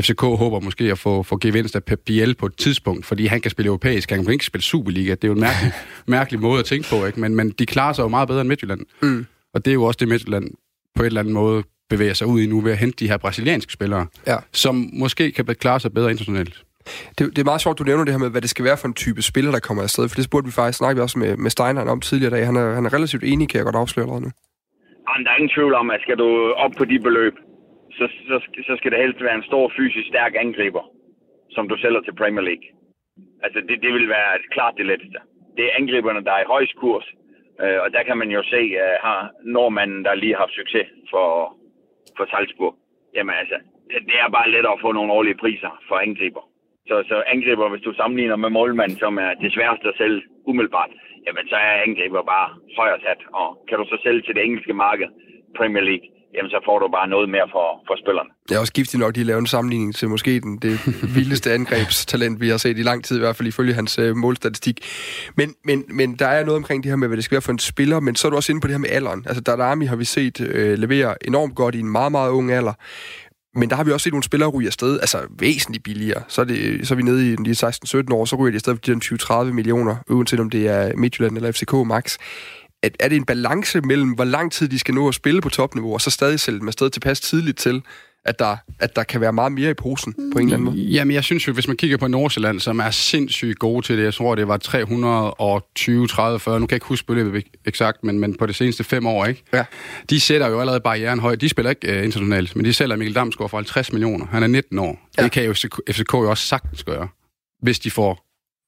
[0.00, 3.40] FCK håber måske at få, få gevinst af Pep Biel på et tidspunkt, fordi han
[3.40, 5.10] kan spille europæisk, han kan ikke spille Superliga.
[5.10, 5.72] Det er jo en mærkelig,
[6.06, 7.20] mærkelig måde at tænke på, ikke?
[7.20, 8.80] Men, men de klarer sig jo meget bedre end Midtjylland.
[9.02, 9.26] Mm.
[9.54, 10.50] Og det er jo også det, Midtjylland
[10.94, 13.18] på et eller andet måde bevæger sig ud i nu ved at hente de her
[13.18, 14.36] brasilianske spillere, ja.
[14.52, 16.64] som måske kan klare sig bedre internationalt.
[17.18, 18.88] Det, det er meget sjovt, du nævner det her med, hvad det skal være for
[18.88, 21.50] en type spiller, der kommer afsted, for det spurgte vi faktisk, snakke også med, med
[21.50, 22.42] Steiner om tidligere dag.
[22.50, 24.30] Han er, han er relativt enig, kan jeg godt afsløre allerede nu.
[25.06, 26.28] Jamen, der er ingen tvivl om, at skal du
[26.64, 27.36] op på de beløb,
[27.98, 28.36] så, så,
[28.68, 30.84] så skal det helst være en stor fysisk stærk angriber,
[31.56, 32.66] som du sælger til Premier League.
[33.44, 35.18] Altså, det, det vil være klart det letteste.
[35.56, 37.06] Det er angriberne, der er i højst kurs,
[37.62, 39.20] øh, og der kan man jo se, at har
[39.54, 41.26] nordmanden, der lige har haft succes for,
[42.16, 42.74] for Salzburg,
[43.14, 43.56] jamen altså,
[44.08, 46.44] det er bare lettere at få nogle årlige priser for angriber.
[46.88, 50.90] Så, så angriber, hvis du sammenligner med målmanden, som er det sværeste at sælge umiddelbart,
[51.26, 53.20] jamen så er angriber bare højere sat.
[53.32, 55.08] Og kan du så sælge til det engelske marked,
[55.56, 58.30] Premier League, jamen så får du bare noget mere for, for spillerne.
[58.48, 60.74] Det er også giftigt nok, de laver en sammenligning til måske den, det
[61.16, 64.76] vildeste angrebstalent, vi har set i lang tid, i hvert fald ifølge hans øh, målstatistik.
[65.36, 67.52] Men, men, men der er noget omkring det her med, hvad det skal være for
[67.52, 69.24] en spiller, men så er du også inde på det her med alderen.
[69.26, 72.72] Altså Darami har vi set øh, levere enormt godt i en meget, meget ung alder.
[73.56, 76.22] Men der har vi også set nogle spillere ryge afsted, altså væsentligt billigere.
[76.28, 78.74] Så er, det, så er vi nede i de 16-17 år, så ryger de afsted
[78.74, 82.18] for de 20-30 millioner, uanset om det er Midtjylland eller FCK max
[83.00, 85.92] er det en balance mellem, hvor lang tid de skal nå at spille på topniveau,
[85.92, 87.82] og så stadig sælge dem afsted tilpas tidligt til,
[88.24, 90.76] at der, at der kan være meget mere i posen på en eller anden måde?
[90.76, 94.04] Jamen, jeg synes jo, hvis man kigger på Nordsjælland, som er sindssygt gode til det,
[94.04, 98.18] jeg tror, det var 320, 30, 40, nu kan jeg ikke huske beløbet eksakt, men,
[98.18, 99.42] men på de seneste fem år, ikke?
[99.52, 99.64] Ja.
[100.10, 101.40] De sætter jo allerede barrieren højt.
[101.40, 104.26] De spiller ikke uh, internationalt, men de sælger Mikkel Damsgaard for 50 millioner.
[104.26, 105.08] Han er 19 år.
[105.18, 105.22] Ja.
[105.22, 107.08] Det kan jo FCK, FCK jo også sagtens gøre,
[107.62, 108.23] hvis de får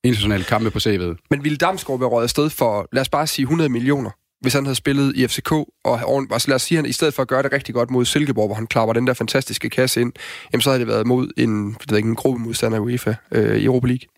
[0.06, 1.26] internationale kampe på CV'et.
[1.30, 4.64] Men ville Damsgaard være råd afsted for, lad os bare sige 100 millioner, hvis han
[4.64, 5.52] havde spillet i FCK,
[5.84, 7.90] og altså lad os sige, at han i stedet for at gøre det rigtig godt
[7.90, 10.12] mod Silkeborg, hvor han klapper den der fantastiske kasse ind,
[10.52, 13.14] jamen så havde det været mod en, det ved ikke, en gruppe modstander i UEFA
[13.32, 14.08] øh, i Europa League.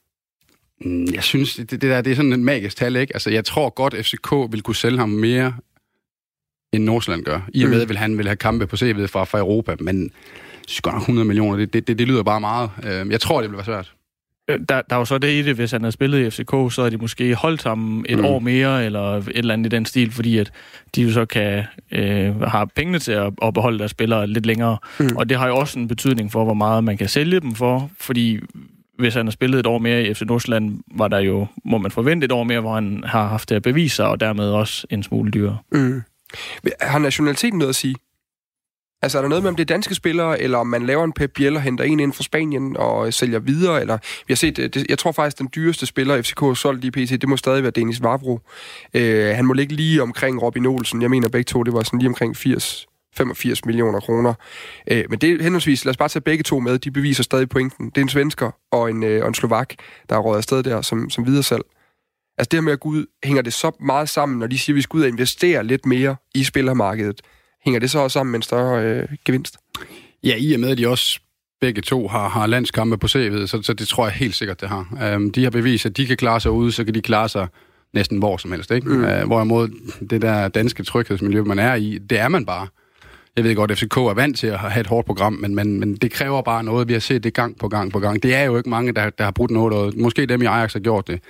[0.80, 3.16] Mm, jeg synes, det, det der det er sådan en magisk tal, ikke?
[3.16, 5.54] Altså, jeg tror godt, FCK vil kunne sælge ham mere
[6.72, 7.40] end Nordsjælland gør.
[7.54, 7.88] I og med, mm.
[7.88, 10.10] vil han vil have kampe på CV'et fra, fra Europa, men
[10.66, 12.70] synes godt nok 100 millioner, det, det, det, det lyder bare meget.
[12.84, 13.94] Øh, jeg tror, det bliver svært.
[14.48, 16.74] Øh, der, der er jo så det i det, hvis han havde spillet i FCK,
[16.74, 18.24] så er de måske holdt sammen et mm.
[18.24, 20.52] år mere, eller et eller andet i den stil, fordi at
[20.94, 24.76] de jo så kan øh, have pengene til at, at beholde deres spillere lidt længere.
[25.00, 25.16] Mm.
[25.16, 27.90] Og det har jo også en betydning for, hvor meget man kan sælge dem for,
[28.00, 28.38] fordi
[28.98, 31.90] hvis han har spillet et år mere i FC Nordsjælland, var der jo, må man
[31.90, 34.86] forvente et år mere, hvor han har haft det at bevise sig, og dermed også
[34.90, 35.58] en smule dyrere.
[35.72, 36.02] Mm.
[36.80, 37.94] Har nationaliteten noget at sige?
[39.02, 41.12] Altså er der noget med, om det er danske spillere, eller om man laver en
[41.12, 44.36] Pep Biel og henter en ind fra Spanien og øh, sælger videre, eller vi har
[44.36, 47.28] set, øh, det, jeg tror faktisk, den dyreste spiller, FCK har solgt i PT, det
[47.28, 48.40] må stadig være Denis Vavro.
[48.94, 51.02] Øh, han må ligge lige omkring Robin Olsen.
[51.02, 52.86] Jeg mener begge to, det var sådan lige omkring 80,
[53.16, 54.34] 85 millioner kroner.
[54.90, 57.48] Øh, men det er henholdsvis, lad os bare tage begge to med, de beviser stadig
[57.48, 57.86] pointen.
[57.86, 59.74] Det er en svensker og en, øh, og en slovak,
[60.08, 61.62] der er råd afsted der som, som videre salg.
[62.38, 64.74] Altså det her med at gå ud, hænger det så meget sammen, når de siger,
[64.74, 67.20] at vi skal ud og investere lidt mere i spillermarkedet,
[67.64, 69.56] hænger det så også sammen med en større øh, gevinst?
[70.24, 71.20] Ja, i og med, at de også
[71.60, 74.68] begge to har, har landskampe på CV'et, så, så det tror jeg helt sikkert, det
[74.68, 75.14] har.
[75.16, 77.46] Um, de har bevist, at de kan klare sig ude, så kan de klare sig
[77.94, 78.70] næsten hvor som helst.
[78.70, 78.88] Ikke?
[78.88, 79.04] Mm.
[79.04, 79.68] Uh, hvorimod
[80.10, 82.66] det der danske tryghedsmiljø, man er i, det er man bare.
[83.36, 85.80] Jeg ved godt, at FCK er vant til at have et hårdt program, men, men,
[85.80, 86.88] men det kræver bare noget.
[86.88, 88.22] Vi har set det gang på gang på gang.
[88.22, 90.72] Det er jo ikke mange, der, der har brudt noget, og måske dem i Ajax
[90.72, 91.20] har gjort det.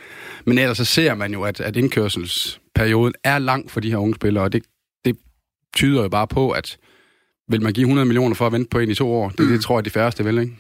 [0.45, 4.15] Men ellers så ser man jo, at, at indkørselsperioden er lang for de her unge
[4.15, 4.63] spillere, og det,
[5.79, 6.79] tyder jo bare på, at
[7.49, 9.29] vil man give 100 millioner for at vente på en i to år?
[9.29, 9.49] Det, mm.
[9.49, 10.57] det tror jeg, de færreste vil, ikke?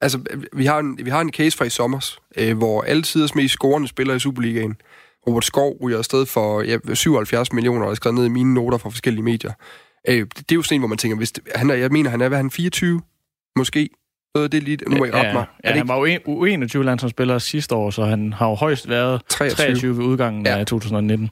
[0.00, 0.18] Altså,
[0.52, 3.52] vi har en, vi har en case fra i sommer, øh, hvor alle tiders mest
[3.52, 4.76] scorende spillere i Superligaen,
[5.26, 8.78] Robert Skov ryger afsted for ja, 77 millioner, og er skrevet ned i mine noter
[8.78, 9.52] fra forskellige medier.
[10.08, 11.90] Øh, det, det er jo sådan en, hvor man tænker, hvis det, han er, jeg
[11.90, 13.00] mener, han er, hvad han 24?
[13.56, 13.88] Måske?
[14.36, 15.46] Øh, det er lige, nu må jeg op mig.
[15.64, 19.22] Ja, ja han var jo 21 landsholdsspiller sidste år, så han har jo højst været
[19.28, 20.58] 23, 23 ved udgangen ja.
[20.58, 21.30] af 2019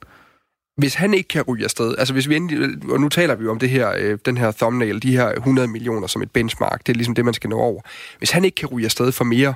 [0.77, 3.51] hvis han ikke kan ryge afsted, altså hvis vi endelig, og nu taler vi jo
[3.51, 6.93] om det her, øh, den her thumbnail, de her 100 millioner som et benchmark, det
[6.93, 7.83] er ligesom det, man skal nå over.
[8.18, 9.55] Hvis han ikke kan ryge afsted for mere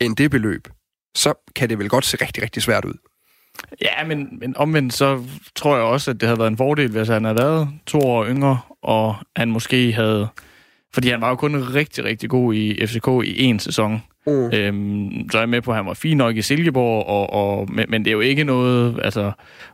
[0.00, 0.68] end det beløb,
[1.16, 2.94] så kan det vel godt se rigtig, rigtig svært ud.
[3.80, 5.24] Ja, men, men omvendt så
[5.56, 8.26] tror jeg også, at det havde været en fordel, hvis han havde været to år
[8.26, 10.28] yngre, og han måske havde...
[10.94, 14.02] Fordi han var jo kun rigtig, rigtig god i FCK i en sæson.
[14.28, 14.58] Mm.
[14.58, 17.68] Øhm, så er jeg med på, at han var fin nok i Silkeborg, og, og,
[17.72, 19.32] men, men det er jo ikke noget, altså,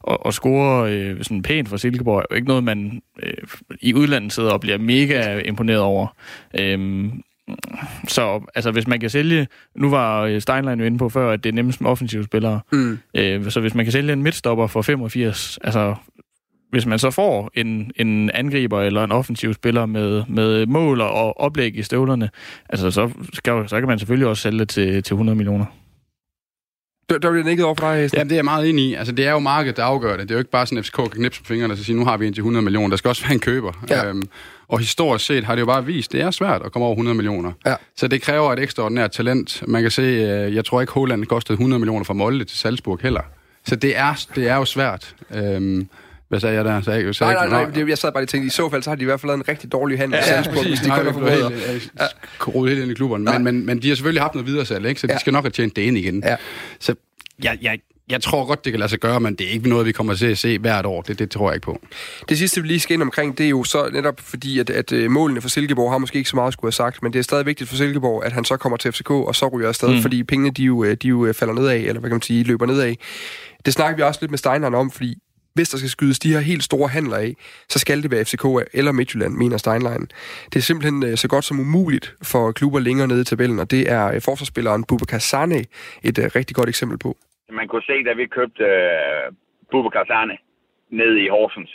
[0.09, 3.33] at, at score øh, sådan pænt for Silkeborg er jo ikke noget, man øh,
[3.81, 6.07] i udlandet sidder og bliver mega imponeret over.
[6.61, 7.23] Øhm,
[8.09, 9.47] så altså, hvis man kan sælge...
[9.77, 12.61] Nu var øh, Steinlein jo inde på før, at det er nemmest med offensive spillere.
[12.73, 12.99] Mm.
[13.15, 15.95] Øh, så hvis man kan sælge en midtstopper for 85, altså
[16.71, 21.41] hvis man så får en, en angriber eller en offensiv spiller med, med mål og
[21.41, 22.31] oplæg i støvlerne,
[22.69, 25.65] altså så, skal, så kan man selvfølgelig også sælge det til, til 100 millioner.
[27.09, 28.95] Der, der bliver nikket over for dig, Ja, det er jeg meget enig i.
[28.95, 30.21] Altså, det er jo markedet, der afgør det.
[30.21, 32.05] Det er jo ikke bare sådan, at FCK kan knipse på fingrene og sige, nu
[32.05, 32.89] har vi indtil 100 millioner.
[32.89, 33.73] Der skal også være en køber.
[33.91, 34.07] Ja.
[34.09, 34.23] Øhm,
[34.69, 37.15] og historisk set har det jo bare vist, det er svært at komme over 100
[37.15, 37.53] millioner.
[37.67, 37.75] Ja.
[37.97, 39.63] Så det kræver et ekstraordinært talent.
[39.69, 42.99] Man kan se, øh, jeg tror ikke, Holland kostede 100 millioner fra Molde til Salzburg
[43.03, 43.21] heller.
[43.65, 45.15] Så det er, det er jo svært.
[45.35, 45.89] Øhm,
[46.35, 46.81] hvad sagde jeg der?
[46.81, 48.83] Så jeg, så nej, nej, nej, nej, jeg sad bare og tænkte, i så fald
[48.83, 50.81] så har de i hvert fald lavet en rigtig dårlig handel ja, ja, Salzburg, hvis
[50.81, 51.91] de kun har forbedret.
[52.47, 52.67] Ja.
[52.67, 53.25] helt ind i klubberne.
[53.25, 55.01] Men, men, men de har selvfølgelig haft noget videre salg, ikke?
[55.01, 55.19] så de ja.
[55.19, 56.23] skal nok have tjent det ind igen.
[56.25, 56.37] Ja.
[56.81, 56.95] Så
[57.43, 57.79] jeg, jeg,
[58.11, 60.15] jeg tror godt, det kan lade sig gøre, men det er ikke noget, vi kommer
[60.15, 61.03] til at se hvert år.
[61.03, 61.81] Det, det tror jeg ikke på.
[62.29, 64.93] Det sidste, vi lige skal ind omkring, det er jo så netop fordi, at, at
[64.93, 67.23] øh, målene for Silkeborg har måske ikke så meget skulle have sagt, men det er
[67.23, 70.03] stadig vigtigt for Silkeborg, at han så kommer til FCK og så ryger afsted, mm.
[70.03, 72.45] fordi pengene de jo, øh, de jo øh, falder nedad, eller hvad kan man sige,
[72.45, 72.95] løber nedad.
[73.65, 75.15] Det snakker vi også lidt med Steineren om, fordi
[75.57, 77.31] hvis der skal skydes de her helt store handler af,
[77.73, 78.45] så skal det være FCK
[78.79, 80.05] eller Midtjylland, mener Steinlein.
[80.51, 83.69] Det er simpelthen øh, så godt som umuligt for klubber længere nede i tabellen, og
[83.75, 85.61] det er øh, forsvarsspilleren Bubakar Sane
[86.09, 87.11] et øh, rigtig godt eksempel på.
[87.61, 89.27] Man kunne se, da vi købte uh,
[89.71, 90.37] Bubakar Sane
[91.01, 91.73] ned i Horsens,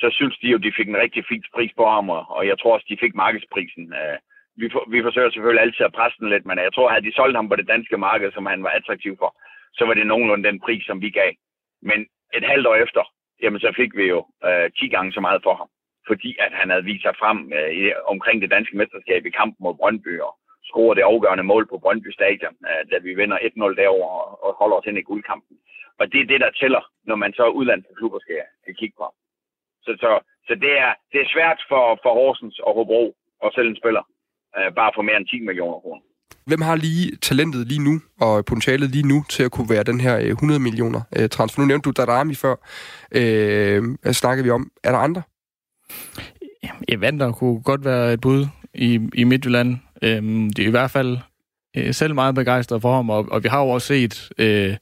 [0.00, 2.06] så synes de jo, de fik en rigtig fin pris på ham,
[2.36, 3.84] og jeg tror også, de fik markedsprisen.
[4.00, 4.16] Uh,
[4.60, 7.06] vi, for, vi forsøger selvfølgelig altid at presse den lidt, men jeg tror, at havde
[7.08, 9.30] de solgt ham på det danske marked, som han var attraktiv for,
[9.78, 11.30] så var det nogenlunde den pris, som vi gav.
[11.90, 11.98] Men
[12.34, 13.02] et halvt år efter,
[13.42, 15.68] jamen så fik vi jo øh, 10 gange så meget for ham.
[16.06, 19.60] Fordi at han havde vist sig frem øh, i, omkring det danske mesterskab i kampen
[19.64, 20.32] mod Brøndby og
[20.68, 24.50] scorede det afgørende mål på Brøndby Stadion, øh, da vi vinder 1-0 derover og, og
[24.60, 25.56] holder os ind i guldkampen.
[25.98, 29.06] Og det er det, der tæller, når man så udlandske klubber skal, skal kigge på.
[29.84, 30.10] Så, så,
[30.46, 34.04] så det, er, det er svært for, for Horsens og Hobro at sælge en spiller,
[34.58, 36.02] øh, bare for mere end 10 millioner kroner.
[36.46, 40.00] Hvem har lige talentet lige nu, og potentialet lige nu, til at kunne være den
[40.00, 41.62] her øh, 100 millioner øh, transfer?
[41.62, 42.54] Nu nævnte du Darami før.
[43.12, 44.70] Øh, snakkede snakker vi om?
[44.84, 45.22] Er der andre?
[46.88, 49.76] Evander kunne godt være et bud i, i Midtjylland.
[50.02, 51.18] Øhm, det er i hvert fald
[51.76, 54.76] øh, selv meget begejstret for ham, og, og vi har jo også set, øh,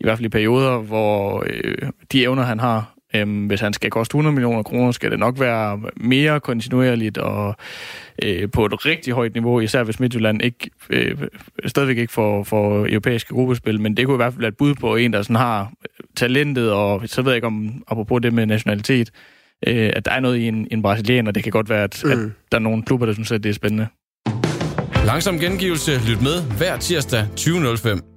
[0.00, 3.90] i hvert fald i perioder, hvor øh, de evner, han har, Øhm, hvis han skal
[3.90, 7.56] koste 100 millioner kroner, skal det nok være mere kontinuerligt og
[8.22, 11.16] øh, på et rigtig højt niveau, især hvis Midtjylland ikke, øh,
[11.66, 14.74] stadigvæk ikke får, får europæiske gruppespil, men det kunne i hvert fald være et bud
[14.74, 15.72] på en, der sådan har
[16.16, 19.10] talentet, og så ved jeg ikke om, apropos det med nationalitet,
[19.66, 21.30] øh, at der er noget i en, en brasilianer.
[21.30, 22.10] Det kan godt være, at, mm.
[22.10, 22.18] at
[22.52, 23.86] der er nogle klubber, der synes, at det er spændende.
[25.06, 25.92] Langsom gengivelse.
[26.08, 28.11] Lyt med hver tirsdag 20.05.